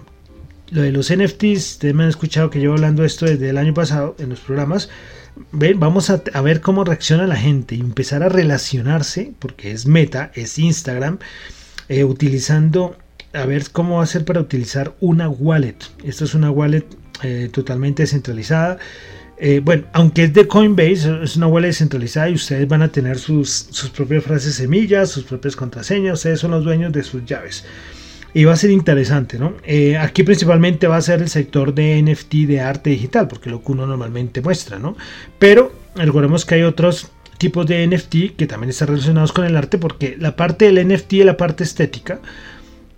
lo 0.70 0.82
de 0.82 0.92
los 0.92 1.12
NFTs, 1.14 1.72
ustedes 1.72 1.94
me 1.94 2.04
han 2.04 2.08
escuchado 2.08 2.50
que 2.50 2.60
llevo 2.60 2.74
hablando 2.74 3.04
esto 3.04 3.26
desde 3.26 3.50
el 3.50 3.58
año 3.58 3.74
pasado 3.74 4.16
en 4.18 4.30
los 4.30 4.40
programas. 4.40 4.88
Vamos 5.50 6.10
a, 6.10 6.22
ver 6.42 6.60
cómo 6.60 6.84
reacciona 6.84 7.26
la 7.26 7.36
gente 7.36 7.74
y 7.74 7.80
empezar 7.80 8.22
a 8.22 8.28
relacionarse, 8.28 9.32
porque 9.38 9.72
es 9.72 9.86
Meta, 9.86 10.30
es 10.34 10.58
Instagram, 10.58 11.18
eh, 11.88 12.04
utilizando, 12.04 12.96
a 13.32 13.44
ver 13.44 13.70
cómo 13.70 13.96
va 13.96 14.04
a 14.04 14.06
ser 14.06 14.24
para 14.24 14.40
utilizar 14.40 14.94
una 15.00 15.28
wallet. 15.28 15.76
Esta 16.04 16.24
es 16.24 16.34
una 16.34 16.50
wallet 16.50 16.86
eh, 17.22 17.48
totalmente 17.52 18.02
descentralizada. 18.02 18.78
Eh, 19.44 19.60
bueno, 19.64 19.84
aunque 19.92 20.24
es 20.24 20.32
de 20.32 20.46
Coinbase, 20.46 21.24
es 21.24 21.36
una 21.36 21.48
wallet 21.48 21.68
descentralizada 21.68 22.30
y 22.30 22.34
ustedes 22.34 22.68
van 22.68 22.82
a 22.82 22.88
tener 22.88 23.18
sus, 23.18 23.50
sus 23.70 23.90
propias 23.90 24.22
frases 24.22 24.54
semillas, 24.54 25.10
sus 25.10 25.24
propias 25.24 25.56
contraseñas, 25.56 26.14
ustedes 26.14 26.38
son 26.38 26.52
los 26.52 26.62
dueños 26.62 26.92
de 26.92 27.02
sus 27.02 27.24
llaves. 27.24 27.64
Y 28.34 28.44
va 28.44 28.52
a 28.52 28.56
ser 28.56 28.70
interesante, 28.70 29.38
¿no? 29.38 29.54
Eh, 29.64 29.96
aquí 29.98 30.22
principalmente 30.22 30.86
va 30.86 30.96
a 30.96 31.02
ser 31.02 31.20
el 31.20 31.28
sector 31.28 31.74
de 31.74 32.00
NFT 32.02 32.46
de 32.46 32.60
arte 32.60 32.90
digital, 32.90 33.28
porque 33.28 33.50
lo 33.50 33.62
que 33.62 33.72
uno 33.72 33.86
normalmente 33.86 34.40
muestra, 34.40 34.78
¿no? 34.78 34.96
Pero 35.38 35.72
recordemos 35.96 36.46
que 36.46 36.54
hay 36.54 36.62
otros 36.62 37.10
tipos 37.36 37.66
de 37.66 37.86
NFT 37.86 38.36
que 38.36 38.46
también 38.46 38.70
están 38.70 38.88
relacionados 38.88 39.32
con 39.32 39.44
el 39.44 39.56
arte, 39.56 39.76
porque 39.76 40.16
la 40.18 40.36
parte 40.36 40.70
del 40.70 40.86
NFT 40.86 41.14
es 41.14 41.26
la 41.26 41.36
parte 41.36 41.64
estética, 41.64 42.20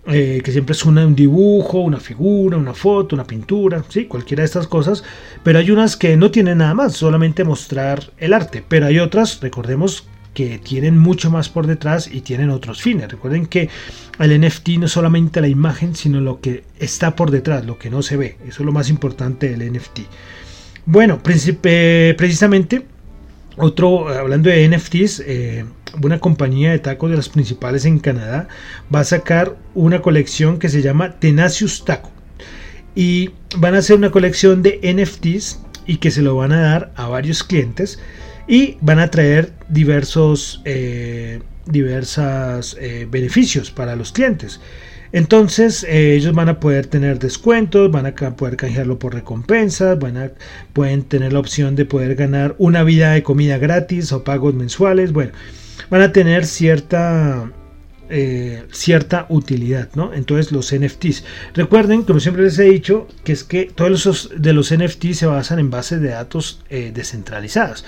eh, 0.07 0.41
que 0.43 0.51
siempre 0.51 0.73
es 0.73 0.85
un 0.85 1.15
dibujo, 1.15 1.79
una 1.79 1.99
figura, 1.99 2.57
una 2.57 2.73
foto, 2.73 3.15
una 3.15 3.25
pintura, 3.25 3.83
¿sí? 3.89 4.05
cualquiera 4.05 4.41
de 4.41 4.45
estas 4.45 4.67
cosas, 4.67 5.03
pero 5.43 5.59
hay 5.59 5.71
unas 5.71 5.97
que 5.97 6.15
no 6.15 6.29
tienen 6.29 6.59
nada 6.59 6.73
más, 6.73 6.93
solamente 6.93 7.43
mostrar 7.43 8.11
el 8.17 8.33
arte, 8.33 8.63
pero 8.67 8.85
hay 8.85 8.99
otras, 8.99 9.39
recordemos, 9.41 10.07
que 10.35 10.59
tienen 10.59 10.99
mucho 10.99 11.31
más 11.31 11.49
por 11.49 11.65
detrás 11.65 12.07
y 12.11 12.21
tienen 12.21 12.51
otros 12.51 12.81
fines. 12.81 13.09
Recuerden 13.09 13.47
que 13.47 13.69
el 14.19 14.41
NFT 14.41 14.69
no 14.79 14.85
es 14.85 14.91
solamente 14.91 15.41
la 15.41 15.47
imagen, 15.47 15.95
sino 15.95 16.19
lo 16.19 16.41
que 16.41 16.65
está 16.77 17.15
por 17.15 17.31
detrás, 17.31 17.65
lo 17.65 17.79
que 17.79 17.89
no 17.89 18.03
se 18.03 18.17
ve. 18.17 18.37
Eso 18.45 18.61
es 18.61 18.65
lo 18.65 18.73
más 18.73 18.89
importante 18.89 19.49
del 19.49 19.73
NFT. 19.73 20.01
Bueno, 20.85 21.23
precisamente, 21.23 22.85
otro, 23.55 24.09
hablando 24.09 24.49
de 24.49 24.67
NFTs, 24.67 25.23
eh, 25.25 25.65
una 26.01 26.19
compañía 26.19 26.71
de 26.71 26.79
tacos 26.79 27.09
de 27.09 27.17
las 27.17 27.29
principales 27.29 27.85
en 27.85 27.99
Canadá, 27.99 28.47
va 28.93 29.01
a 29.01 29.03
sacar 29.03 29.55
una 29.73 30.01
colección 30.01 30.59
que 30.59 30.69
se 30.69 30.81
llama 30.81 31.19
Tenacious 31.19 31.85
Taco. 31.85 32.11
Y 32.95 33.31
van 33.57 33.75
a 33.75 33.79
hacer 33.79 33.97
una 33.97 34.11
colección 34.11 34.63
de 34.63 34.79
NFTs 34.83 35.59
y 35.85 35.97
que 35.97 36.11
se 36.11 36.21
lo 36.21 36.35
van 36.35 36.51
a 36.51 36.61
dar 36.61 36.91
a 36.95 37.07
varios 37.07 37.43
clientes 37.43 37.99
y 38.47 38.77
van 38.81 38.99
a 38.99 39.09
traer 39.09 39.53
diversos 39.69 40.61
eh, 40.65 41.41
eh, 41.73 43.07
beneficios 43.09 43.71
para 43.71 43.95
los 43.95 44.11
clientes. 44.11 44.59
Entonces 45.11 45.85
eh, 45.85 46.15
ellos 46.15 46.33
van 46.33 46.49
a 46.49 46.59
poder 46.59 46.87
tener 46.87 47.19
descuentos, 47.19 47.89
van 47.89 48.05
a 48.05 48.15
poder 48.35 48.57
canjearlo 48.57 48.99
por 48.99 49.13
recompensas, 49.13 49.97
van 49.97 50.17
a, 50.17 50.31
pueden 50.73 51.03
tener 51.03 51.31
la 51.33 51.39
opción 51.39 51.75
de 51.75 51.85
poder 51.85 52.15
ganar 52.15 52.55
una 52.57 52.83
vida 52.83 53.11
de 53.11 53.23
comida 53.23 53.57
gratis 53.57 54.11
o 54.11 54.23
pagos 54.23 54.53
mensuales. 54.55 55.13
Bueno, 55.13 55.31
van 55.89 56.01
a 56.01 56.11
tener 56.11 56.45
cierta 56.45 57.49
eh, 58.07 58.63
cierta 58.71 59.25
utilidad, 59.29 59.89
¿no? 59.95 60.13
Entonces 60.13 60.51
los 60.51 60.71
NFTs. 60.71 61.23
Recuerden, 61.55 62.03
como 62.03 62.19
siempre 62.19 62.43
les 62.43 62.59
he 62.59 62.65
dicho, 62.65 63.07
que 63.23 63.31
es 63.31 63.43
que 63.43 63.65
todos 63.65 64.05
los 64.05 64.29
de 64.37 64.53
los 64.53 64.71
NFTs 64.71 65.17
se 65.17 65.25
basan 65.25 65.57
en 65.57 65.71
bases 65.71 66.01
de 66.01 66.09
datos 66.09 66.61
eh, 66.69 66.91
descentralizadas. 66.93 67.83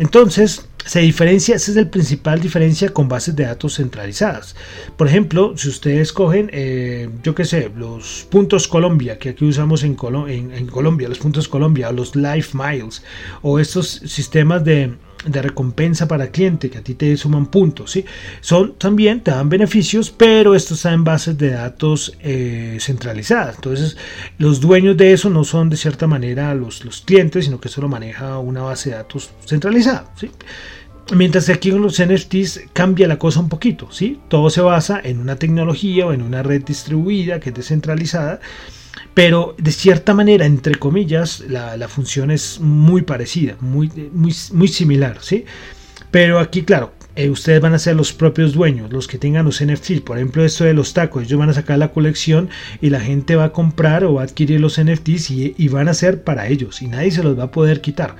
Entonces, 0.00 0.66
se 0.84 1.00
diferencia, 1.00 1.54
esa 1.54 1.70
es 1.70 1.76
la 1.76 1.88
principal 1.88 2.40
diferencia 2.40 2.88
con 2.88 3.08
bases 3.08 3.36
de 3.36 3.44
datos 3.44 3.76
centralizadas. 3.76 4.56
Por 4.96 5.06
ejemplo, 5.06 5.54
si 5.56 5.68
ustedes 5.68 6.12
cogen, 6.12 6.50
eh, 6.52 7.08
yo 7.22 7.36
qué 7.36 7.44
sé, 7.44 7.70
los 7.76 8.26
puntos 8.28 8.66
Colombia, 8.66 9.20
que 9.20 9.28
aquí 9.28 9.44
usamos 9.44 9.84
en, 9.84 9.94
Colombia, 9.94 11.08
los 11.08 11.18
puntos 11.18 11.46
Colombia, 11.46 11.90
o 11.90 11.92
los 11.92 12.16
Life 12.16 12.58
Miles, 12.58 13.04
o 13.42 13.60
estos 13.60 13.88
sistemas 14.04 14.64
de 14.64 14.94
de 15.24 15.42
recompensa 15.42 16.08
para 16.08 16.30
cliente 16.30 16.70
que 16.70 16.78
a 16.78 16.82
ti 16.82 16.94
te 16.94 17.16
suman 17.16 17.46
puntos 17.46 17.90
¿sí? 17.90 18.04
son 18.40 18.74
también 18.74 19.20
te 19.20 19.30
dan 19.30 19.48
beneficios 19.48 20.10
pero 20.10 20.54
estos 20.54 20.78
están 20.78 20.94
en 20.94 21.04
bases 21.04 21.36
de 21.36 21.50
datos 21.50 22.16
eh, 22.20 22.78
centralizadas 22.80 23.56
entonces 23.56 23.96
los 24.38 24.60
dueños 24.60 24.96
de 24.96 25.12
eso 25.12 25.28
no 25.28 25.44
son 25.44 25.68
de 25.68 25.76
cierta 25.76 26.06
manera 26.06 26.54
los, 26.54 26.84
los 26.84 27.02
clientes 27.02 27.44
sino 27.44 27.60
que 27.60 27.68
eso 27.68 27.82
lo 27.82 27.88
maneja 27.88 28.38
una 28.38 28.62
base 28.62 28.90
de 28.90 28.96
datos 28.96 29.30
centralizada 29.46 30.10
¿sí? 30.16 30.30
Mientras 31.12 31.46
que 31.46 31.52
aquí 31.52 31.70
en 31.70 31.82
los 31.82 32.00
NFTs 32.00 32.68
cambia 32.72 33.08
la 33.08 33.18
cosa 33.18 33.40
un 33.40 33.48
poquito, 33.48 33.90
¿sí? 33.90 34.20
Todo 34.28 34.48
se 34.48 34.60
basa 34.60 35.00
en 35.02 35.18
una 35.18 35.34
tecnología 35.34 36.06
o 36.06 36.12
en 36.12 36.22
una 36.22 36.44
red 36.44 36.62
distribuida 36.62 37.40
que 37.40 37.48
es 37.48 37.54
descentralizada 37.56 38.40
pero 39.14 39.54
de 39.58 39.72
cierta 39.72 40.14
manera, 40.14 40.46
entre 40.46 40.76
comillas, 40.76 41.40
la, 41.48 41.88
función 41.88 42.30
es 42.30 42.60
muy 42.60 43.02
parecida, 43.02 43.56
muy, 43.60 43.90
muy, 44.12 44.34
muy 44.52 44.68
similar, 44.68 45.18
¿sí? 45.20 45.44
Pero 46.10 46.38
aquí, 46.38 46.62
claro, 46.62 46.92
eh, 47.16 47.28
ustedes 47.28 47.60
van 47.60 47.74
a 47.74 47.78
ser 47.78 47.96
los 47.96 48.12
propios 48.12 48.52
dueños, 48.52 48.92
los 48.92 49.08
que 49.08 49.18
tengan 49.18 49.44
los 49.44 49.62
NFTs. 49.64 50.00
Por 50.00 50.16
ejemplo, 50.16 50.44
esto 50.44 50.64
de 50.64 50.74
los 50.74 50.94
tacos, 50.94 51.24
ellos 51.24 51.38
van 51.38 51.50
a 51.50 51.54
sacar 51.54 51.78
la 51.78 51.92
colección 51.92 52.48
y 52.80 52.90
la 52.90 53.00
gente 53.00 53.36
va 53.36 53.44
a 53.44 53.52
comprar 53.52 54.04
o 54.04 54.14
va 54.14 54.22
a 54.22 54.24
adquirir 54.24 54.60
los 54.60 54.80
NFTs 54.80 55.30
y, 55.30 55.54
y 55.56 55.68
van 55.68 55.88
a 55.88 55.94
ser 55.94 56.22
para 56.22 56.48
ellos 56.48 56.82
y 56.82 56.88
nadie 56.88 57.10
se 57.10 57.22
los 57.22 57.38
va 57.38 57.44
a 57.44 57.50
poder 57.50 57.80
quitar 57.80 58.16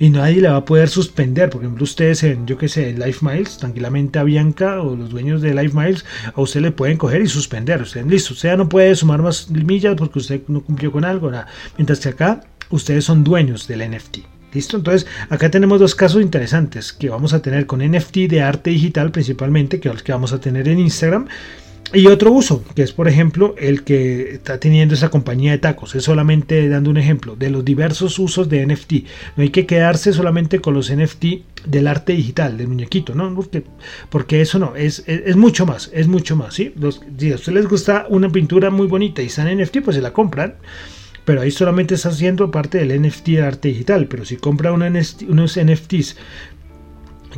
y 0.00 0.08
nadie 0.08 0.40
le 0.40 0.48
va 0.48 0.56
a 0.56 0.64
poder 0.64 0.88
suspender. 0.88 1.50
Por 1.50 1.62
ejemplo, 1.62 1.84
ustedes 1.84 2.24
en, 2.24 2.46
yo 2.46 2.56
que 2.56 2.68
sé, 2.68 2.94
Life 2.94 3.24
Miles, 3.24 3.58
tranquilamente 3.58 4.18
a 4.18 4.24
Bianca 4.24 4.80
o 4.80 4.96
los 4.96 5.10
dueños 5.10 5.42
de 5.42 5.54
Life 5.54 5.78
Miles, 5.78 6.06
a 6.34 6.40
usted 6.40 6.62
le 6.62 6.72
pueden 6.72 6.96
coger 6.96 7.20
y 7.20 7.28
suspender. 7.28 7.82
Usted, 7.82 8.06
listo, 8.06 8.32
usted 8.32 8.56
no 8.56 8.68
puede 8.68 8.96
sumar 8.96 9.22
más 9.22 9.50
millas 9.50 9.94
porque 9.96 10.18
usted 10.18 10.40
no 10.48 10.62
cumplió 10.62 10.90
con 10.90 11.04
algo, 11.04 11.30
nada. 11.30 11.46
Mientras 11.76 12.00
que 12.00 12.08
acá, 12.08 12.40
ustedes 12.70 13.04
son 13.04 13.22
dueños 13.22 13.68
del 13.68 13.88
NFT. 13.88 14.18
¿Listo? 14.52 14.78
Entonces, 14.78 15.06
acá 15.28 15.50
tenemos 15.50 15.78
dos 15.78 15.94
casos 15.94 16.22
interesantes 16.22 16.92
que 16.92 17.10
vamos 17.10 17.34
a 17.34 17.42
tener 17.42 17.66
con 17.66 17.80
NFT 17.80 18.16
de 18.28 18.40
arte 18.40 18.70
digital 18.70 19.12
principalmente, 19.12 19.80
que 19.80 19.90
los 19.90 20.02
que 20.02 20.12
vamos 20.12 20.32
a 20.32 20.40
tener 20.40 20.66
en 20.66 20.80
Instagram, 20.80 21.28
y 21.92 22.06
otro 22.06 22.30
uso, 22.30 22.64
que 22.76 22.82
es 22.82 22.92
por 22.92 23.08
ejemplo 23.08 23.56
el 23.58 23.82
que 23.82 24.34
está 24.34 24.60
teniendo 24.60 24.94
esa 24.94 25.08
compañía 25.08 25.50
de 25.50 25.58
tacos. 25.58 25.96
Es 25.96 26.04
solamente 26.04 26.68
dando 26.68 26.90
un 26.90 26.98
ejemplo 26.98 27.34
de 27.34 27.50
los 27.50 27.64
diversos 27.64 28.18
usos 28.20 28.48
de 28.48 28.64
NFT. 28.64 28.92
No 29.36 29.42
hay 29.42 29.48
que 29.50 29.66
quedarse 29.66 30.12
solamente 30.12 30.60
con 30.60 30.74
los 30.74 30.94
NFT 30.94 31.24
del 31.66 31.88
arte 31.88 32.12
digital, 32.12 32.56
del 32.56 32.68
muñequito, 32.68 33.14
¿no? 33.14 33.34
Porque, 33.34 33.64
porque 34.08 34.40
eso 34.40 34.60
no, 34.60 34.76
es, 34.76 35.02
es, 35.06 35.34
mucho 35.34 35.66
más, 35.66 35.90
es 35.92 36.06
mucho 36.06 36.36
más, 36.36 36.54
¿sí? 36.54 36.72
Si 37.18 37.32
a 37.32 37.34
ustedes 37.34 37.54
les 37.54 37.68
gusta 37.68 38.06
una 38.08 38.30
pintura 38.30 38.70
muy 38.70 38.86
bonita 38.86 39.20
y 39.22 39.26
está 39.26 39.50
en 39.50 39.60
NFT, 39.60 39.80
pues 39.80 39.96
se 39.96 40.02
la 40.02 40.12
compran. 40.12 40.54
Pero 41.24 41.42
ahí 41.42 41.50
solamente 41.50 41.96
está 41.96 42.10
haciendo 42.10 42.50
parte 42.50 42.78
del 42.78 43.02
NFT 43.02 43.26
de 43.26 43.42
arte 43.42 43.68
digital. 43.68 44.06
Pero 44.06 44.24
si 44.24 44.36
compra 44.36 44.72
unos 44.72 45.58
NFTs 45.58 46.16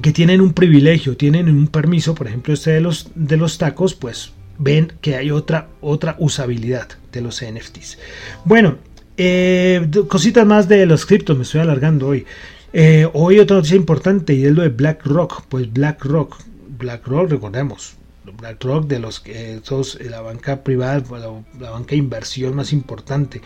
que 0.00 0.12
tienen 0.12 0.40
un 0.40 0.52
privilegio, 0.52 1.16
tienen 1.16 1.48
un 1.48 1.68
permiso, 1.68 2.14
por 2.14 2.26
ejemplo 2.26 2.54
este 2.54 2.70
de 2.72 2.80
los, 2.80 3.10
de 3.14 3.36
los 3.36 3.58
tacos, 3.58 3.94
pues 3.94 4.32
ven 4.62 4.92
que 5.00 5.16
hay 5.16 5.30
otra, 5.30 5.68
otra 5.80 6.16
usabilidad 6.18 6.88
de 7.10 7.20
los 7.20 7.42
NFTs. 7.42 7.98
Bueno, 8.44 8.78
eh, 9.16 9.90
cositas 10.08 10.46
más 10.46 10.68
de 10.68 10.86
los 10.86 11.04
criptos, 11.04 11.36
me 11.36 11.42
estoy 11.42 11.60
alargando 11.60 12.08
hoy. 12.08 12.24
Eh, 12.72 13.06
hoy 13.12 13.38
otra 13.38 13.56
noticia 13.56 13.76
importante 13.76 14.32
y 14.34 14.44
es 14.44 14.52
lo 14.52 14.62
de 14.62 14.68
BlackRock. 14.68 15.44
Pues 15.48 15.70
BlackRock, 15.72 16.38
BlackRock, 16.78 17.30
recordemos, 17.30 17.94
BlackRock 18.38 18.86
de 18.86 18.98
los 19.00 19.20
que 19.20 19.60
sos 19.62 19.98
la 20.00 20.20
banca 20.20 20.62
privada, 20.62 21.02
la, 21.58 21.70
banca 21.70 21.90
de 21.90 21.96
inversión 21.96 22.54
más 22.54 22.72
importante 22.72 23.42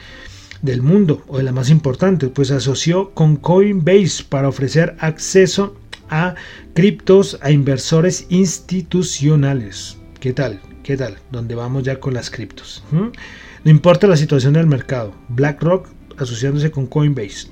del 0.63 0.83
mundo 0.83 1.25
o 1.29 1.39
de 1.39 1.45
la 1.45 1.53
más 1.53 1.71
importante, 1.71 2.29
pues 2.29 2.51
asoció 2.51 3.11
con 3.13 3.37
Coinbase 3.37 4.25
para 4.29 4.49
ofrecer 4.49 4.97
acceso 5.01 5.77
a 6.09 6.35
criptos 6.75 7.39
a 7.43 7.51
inversores 7.51 8.27
institucionales. 8.29 9.97
¿Qué 10.21 10.33
tal? 10.33 10.61
¿Qué 10.87 10.97
tal? 10.97 11.17
Donde 11.33 11.57
vamos 11.57 11.83
ya 11.83 11.99
con 11.99 12.15
las 12.15 12.31
criptos. 12.31 12.85
No 12.93 13.11
importa 13.65 14.07
la 14.07 14.17
situación 14.17 14.53
del 14.53 14.69
mercado. 14.69 15.13
BlackRock 15.31 15.89
asociándose 16.17 16.71
con 16.71 16.87
Coinbase. 16.87 17.49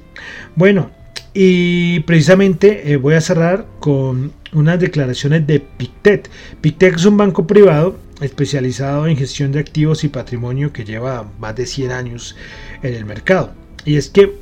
Bueno, 0.55 0.92
y 1.33 1.99
precisamente 2.01 2.92
eh, 2.92 2.97
voy 2.97 3.14
a 3.14 3.20
cerrar 3.20 3.66
con 3.81 4.33
unas 4.53 4.79
declaraciones 4.79 5.44
de 5.49 5.59
Pictet. 5.59 6.31
Pictet 6.61 6.94
es 6.94 7.07
un 7.07 7.16
banco 7.16 7.44
privado 7.44 7.99
especializado 8.20 9.09
en 9.09 9.16
gestión 9.16 9.51
de 9.51 9.59
activos 9.59 10.05
y 10.05 10.09
patrimonio 10.11 10.73
que 10.73 10.85
lleva 10.85 11.29
más 11.40 11.57
de 11.57 11.66
100 11.66 11.90
años 11.90 12.37
en 12.85 12.94
el 12.94 13.05
mercado. 13.05 13.53
Y 13.85 13.97
es 13.97 14.11
que 14.11 14.33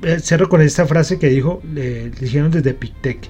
eh, 0.00 0.18
cerro 0.18 0.48
con 0.48 0.62
esta 0.62 0.86
frase 0.86 1.18
que 1.18 1.28
dijo, 1.28 1.60
le 1.74 2.08
dijeron 2.08 2.50
desde 2.50 2.72
Pictet. 2.72 3.28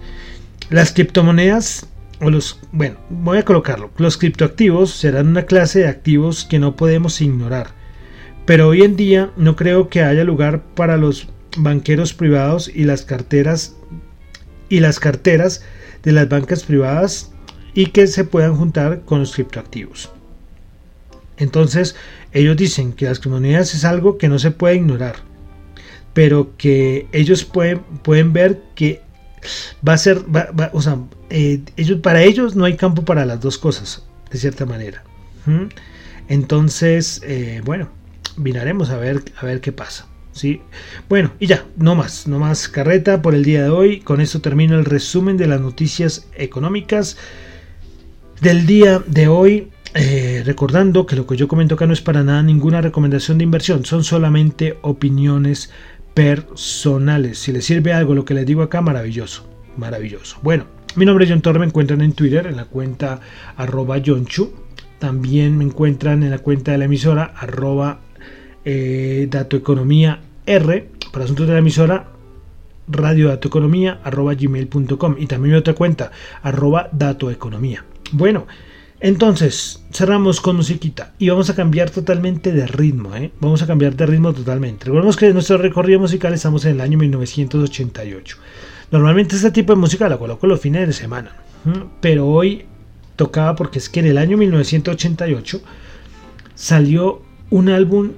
Las 0.71 0.93
criptomonedas 0.93 1.89
los, 2.21 2.61
bueno, 2.73 2.97
voy 3.11 3.39
a 3.39 3.45
colocarlo. 3.45 3.91
Los 3.97 4.17
criptoactivos 4.17 4.91
serán 4.91 5.29
una 5.29 5.47
clase 5.47 5.81
de 5.81 5.89
activos 5.89 6.45
que 6.45 6.59
no 6.59 6.77
podemos 6.77 7.21
ignorar. 7.21 7.69
Pero 8.47 8.69
hoy 8.69 8.83
en 8.83 8.97
día 8.97 9.31
no 9.37 9.57
creo 9.57 9.89
que 9.89 10.03
haya 10.03 10.25
lugar 10.25 10.63
para 10.75 10.97
los 10.97 11.29
banqueros 11.57 12.13
privados 12.15 12.71
y 12.73 12.85
las 12.85 13.03
carteras 13.03 13.77
y 14.69 14.81
las 14.81 15.01
carteras 15.01 15.63
de 16.03 16.13
las 16.13 16.29
bancas 16.29 16.65
privadas 16.65 17.33
y 17.75 17.87
que 17.87 18.07
se 18.07 18.25
puedan 18.25 18.57
juntar 18.57 19.03
con 19.05 19.21
los 19.21 19.35
criptoactivos. 19.35 20.11
Entonces, 21.37 21.97
ellos 22.33 22.57
dicen 22.57 22.93
que 22.93 23.07
las 23.07 23.19
criptomonedas 23.19 23.75
es 23.75 23.85
algo 23.85 24.19
que 24.19 24.29
no 24.29 24.39
se 24.39 24.51
puede 24.51 24.77
ignorar, 24.77 25.17
pero 26.13 26.57
que 26.57 27.09
ellos 27.13 27.45
pueden, 27.45 27.81
pueden 28.03 28.33
ver 28.33 28.63
que 28.75 29.03
va 29.87 29.95
a 29.95 29.99
ser, 29.99 30.23
o 30.73 30.83
sea, 30.83 30.99
eh, 31.37 31.63
ellos, 31.77 31.99
para 31.99 32.23
ellos 32.23 32.55
no 32.55 32.65
hay 32.65 32.77
campo 32.77 33.05
para 33.05 33.27
las 33.27 33.41
dos 33.41 33.59
cosas, 33.59 34.05
de 34.31 34.39
cierta 34.39 34.67
manera. 34.67 35.03
Entonces, 36.29 37.21
eh, 37.27 37.61
bueno, 37.65 37.89
miraremos 38.37 38.91
a 38.91 38.99
ver, 38.99 39.21
a 39.37 39.45
ver 39.45 39.61
qué 39.61 39.73
pasa. 39.73 40.07
¿sí? 40.31 40.63
Bueno, 41.09 41.33
y 41.41 41.49
ya, 41.49 41.67
no 41.77 41.97
más, 41.97 42.29
no 42.29 42.39
más 42.39 42.69
carreta 42.69 43.21
por 43.21 43.35
el 43.35 43.45
día 43.45 43.65
de 43.65 43.71
hoy. 43.71 43.99
Con 43.99 44.21
esto 44.21 44.41
termino 44.41 44.79
el 44.79 44.85
resumen 44.85 45.37
de 45.37 45.49
las 45.49 45.61
noticias 45.61 46.29
económicas 46.37 47.17
del 48.41 48.65
día 48.65 49.03
de 49.05 49.27
hoy. 49.27 49.73
Eh, 49.97 50.43
recordando 50.47 51.05
que 51.05 51.17
lo 51.17 51.27
que 51.27 51.37
yo 51.37 51.49
comento 51.49 51.75
acá 51.75 51.87
no 51.89 51.93
es 51.93 52.01
para 52.01 52.23
nada 52.23 52.45
ninguna 52.45 52.81
recomendación 52.81 53.39
de 53.39 53.45
inversión, 53.45 53.85
son 53.85 54.05
solamente 54.05 54.79
opiniones 54.83 55.71
personales. 56.15 57.39
Si 57.39 57.51
les 57.51 57.65
sirve 57.65 57.93
algo 57.93 58.15
lo 58.15 58.25
que 58.25 58.35
les 58.35 58.47
digo 58.47 58.63
acá, 58.63 58.81
maravilloso, 58.81 59.49
maravilloso. 59.77 60.39
Bueno, 60.43 60.67
mi 60.97 61.05
nombre 61.05 61.25
es 61.25 61.31
John 61.31 61.41
Torre, 61.41 61.59
me 61.59 61.67
encuentran 61.67 62.01
en 62.01 62.13
Twitter 62.13 62.47
en 62.47 62.57
la 62.57 62.67
cuenta 62.67 63.21
arroba 63.57 64.01
Chu. 64.03 64.53
También 64.99 65.59
me 65.59 65.65
encuentran 65.65 66.23
en 66.23 66.31
la 66.31 66.39
cuenta 66.39 66.73
de 66.73 66.79
la 66.79 66.85
emisora 66.85 67.33
arroba 67.37 68.01
eh, 68.65 69.27
datoeconomía 69.31 70.21
R. 70.47 70.89
Para 71.13 71.25
asuntos 71.25 71.47
de 71.47 71.53
la 71.53 71.59
emisora 71.59 72.09
radio 72.87 73.29
datoeconomía 73.29 74.01
arroba 74.05 74.35
gmail.com 74.35 75.17
y 75.19 75.27
también 75.27 75.53
mi 75.53 75.59
otra 75.59 75.75
cuenta 75.75 76.11
arroba 76.43 76.89
datoeconomía. 76.93 77.85
Bueno, 78.13 78.47
entonces, 79.01 79.85
cerramos 79.93 80.41
con 80.41 80.57
musiquita 80.57 81.13
y 81.19 81.29
vamos 81.29 81.51
a 81.51 81.55
cambiar 81.55 81.91
totalmente 81.91 82.53
de 82.53 82.67
ritmo, 82.67 83.15
¿eh? 83.17 83.33
Vamos 83.41 83.61
a 83.63 83.67
cambiar 83.67 83.97
de 83.97 84.07
ritmo 84.07 84.33
totalmente. 84.33 84.87
Recordemos 84.87 85.17
que 85.17 85.27
en 85.27 85.35
nuestro 85.35 85.59
recorrido 85.59 86.01
musical 86.01 86.33
estamos 86.33 86.65
en 86.65 86.73
el 86.73 86.81
año 86.81 86.99
1988. 86.99 88.39
Normalmente 88.95 89.35
este 89.35 89.51
tipo 89.51 89.73
de 89.73 89.81
música 89.81 90.09
la 90.09 90.19
coloco 90.19 90.47
los 90.47 90.61
fines 90.61 90.87
de 90.87 90.93
semana, 90.93 91.33
pero 92.01 92.29
hoy 92.29 92.65
tocaba 93.17 93.57
porque 93.57 93.81
es 93.81 93.89
que 93.89 93.99
en 93.99 94.07
el 94.07 94.17
año 94.17 94.37
1988 94.37 95.61
salió 96.55 97.21
un 97.51 97.71
álbum 97.71 98.13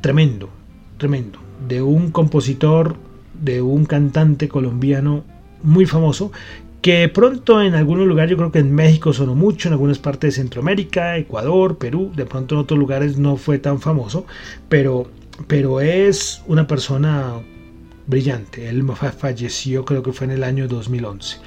tremendo, 0.00 0.48
tremendo, 0.96 1.38
de 1.68 1.82
un 1.82 2.10
compositor 2.10 2.96
de 3.34 3.60
un 3.60 3.84
cantante 3.84 4.48
colombiano 4.48 5.22
muy 5.62 5.84
famoso 5.84 6.32
que 6.80 7.10
pronto 7.10 7.60
en 7.60 7.74
algunos 7.74 8.06
lugares, 8.06 8.30
yo 8.30 8.38
creo 8.38 8.52
que 8.52 8.60
en 8.60 8.74
México 8.74 9.12
sonó 9.12 9.34
mucho, 9.34 9.68
en 9.68 9.74
algunas 9.74 9.98
partes 9.98 10.34
de 10.34 10.40
Centroamérica, 10.40 11.18
Ecuador, 11.18 11.76
Perú, 11.76 12.10
de 12.16 12.24
pronto 12.24 12.54
en 12.54 12.62
otros 12.62 12.78
lugares 12.78 13.18
no 13.18 13.36
fue 13.36 13.58
tan 13.58 13.82
famoso, 13.82 14.24
pero, 14.70 15.08
pero 15.46 15.82
es 15.82 16.40
una 16.46 16.66
persona 16.66 17.34
brillante. 18.06 18.68
Él 18.68 18.84
falleció 19.18 19.84
creo 19.84 20.02
que 20.02 20.12
fue 20.12 20.26
en 20.26 20.32
el 20.32 20.44
año 20.44 20.68
2011. 20.68 21.38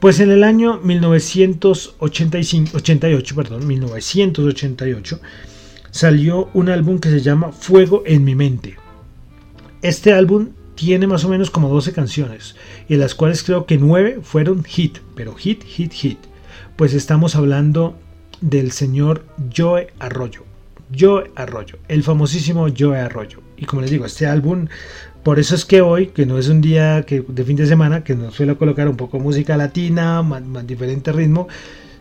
Pues 0.00 0.20
en 0.20 0.30
el 0.30 0.44
año 0.44 0.80
1988, 0.82 3.34
perdón, 3.34 3.66
1988, 3.66 5.20
salió 5.90 6.48
un 6.54 6.68
álbum 6.68 7.00
que 7.00 7.10
se 7.10 7.20
llama 7.20 7.50
Fuego 7.50 8.04
en 8.06 8.22
mi 8.22 8.36
mente. 8.36 8.76
Este 9.82 10.12
álbum 10.12 10.50
tiene 10.76 11.08
más 11.08 11.24
o 11.24 11.28
menos 11.28 11.50
como 11.50 11.68
12 11.68 11.92
canciones, 11.92 12.54
y 12.88 12.94
en 12.94 13.00
las 13.00 13.16
cuales 13.16 13.42
creo 13.42 13.66
que 13.66 13.78
9 13.78 14.20
fueron 14.22 14.62
hit, 14.62 14.98
pero 15.16 15.34
hit, 15.34 15.64
hit, 15.64 15.92
hit. 15.92 16.18
Pues 16.76 16.94
estamos 16.94 17.34
hablando 17.34 17.98
del 18.40 18.70
señor 18.70 19.24
Joe 19.56 19.88
Arroyo. 19.98 20.44
Joe 20.96 21.30
Arroyo, 21.34 21.78
el 21.88 22.02
famosísimo 22.02 22.68
Joe 22.76 22.98
Arroyo. 22.98 23.40
Y 23.56 23.66
como 23.66 23.82
les 23.82 23.90
digo, 23.90 24.06
este 24.06 24.26
álbum, 24.26 24.68
por 25.22 25.38
eso 25.38 25.54
es 25.54 25.64
que 25.64 25.80
hoy, 25.80 26.08
que 26.08 26.26
no 26.26 26.38
es 26.38 26.48
un 26.48 26.60
día 26.60 27.02
que, 27.02 27.24
de 27.26 27.44
fin 27.44 27.56
de 27.56 27.66
semana, 27.66 28.04
que 28.04 28.14
nos 28.14 28.34
suele 28.34 28.56
colocar 28.56 28.88
un 28.88 28.96
poco 28.96 29.18
música 29.18 29.56
latina, 29.56 30.22
más, 30.22 30.66
diferente 30.66 31.12
ritmo, 31.12 31.48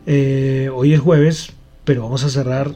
eh, 0.05 0.69
hoy 0.73 0.93
es 0.93 0.99
jueves, 0.99 1.51
pero 1.83 2.03
vamos 2.03 2.23
a 2.23 2.29
cerrar 2.29 2.75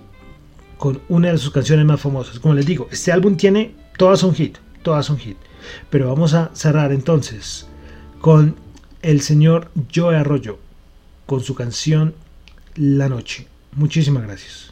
con 0.77 0.99
una 1.09 1.31
de 1.31 1.37
sus 1.37 1.51
canciones 1.51 1.85
más 1.85 2.01
famosas. 2.01 2.39
Como 2.39 2.53
les 2.53 2.65
digo, 2.65 2.87
este 2.91 3.11
álbum 3.11 3.37
tiene, 3.37 3.75
todas 3.97 4.19
son 4.19 4.33
hit, 4.33 4.57
todas 4.81 5.05
son 5.05 5.17
hit. 5.17 5.37
Pero 5.89 6.07
vamos 6.07 6.33
a 6.33 6.49
cerrar 6.53 6.91
entonces 6.91 7.67
con 8.19 8.55
el 9.01 9.21
señor 9.21 9.69
Joe 9.93 10.15
Arroyo, 10.15 10.59
con 11.25 11.41
su 11.41 11.55
canción 11.55 12.15
La 12.75 13.09
Noche. 13.09 13.47
Muchísimas 13.75 14.23
gracias. 14.23 14.70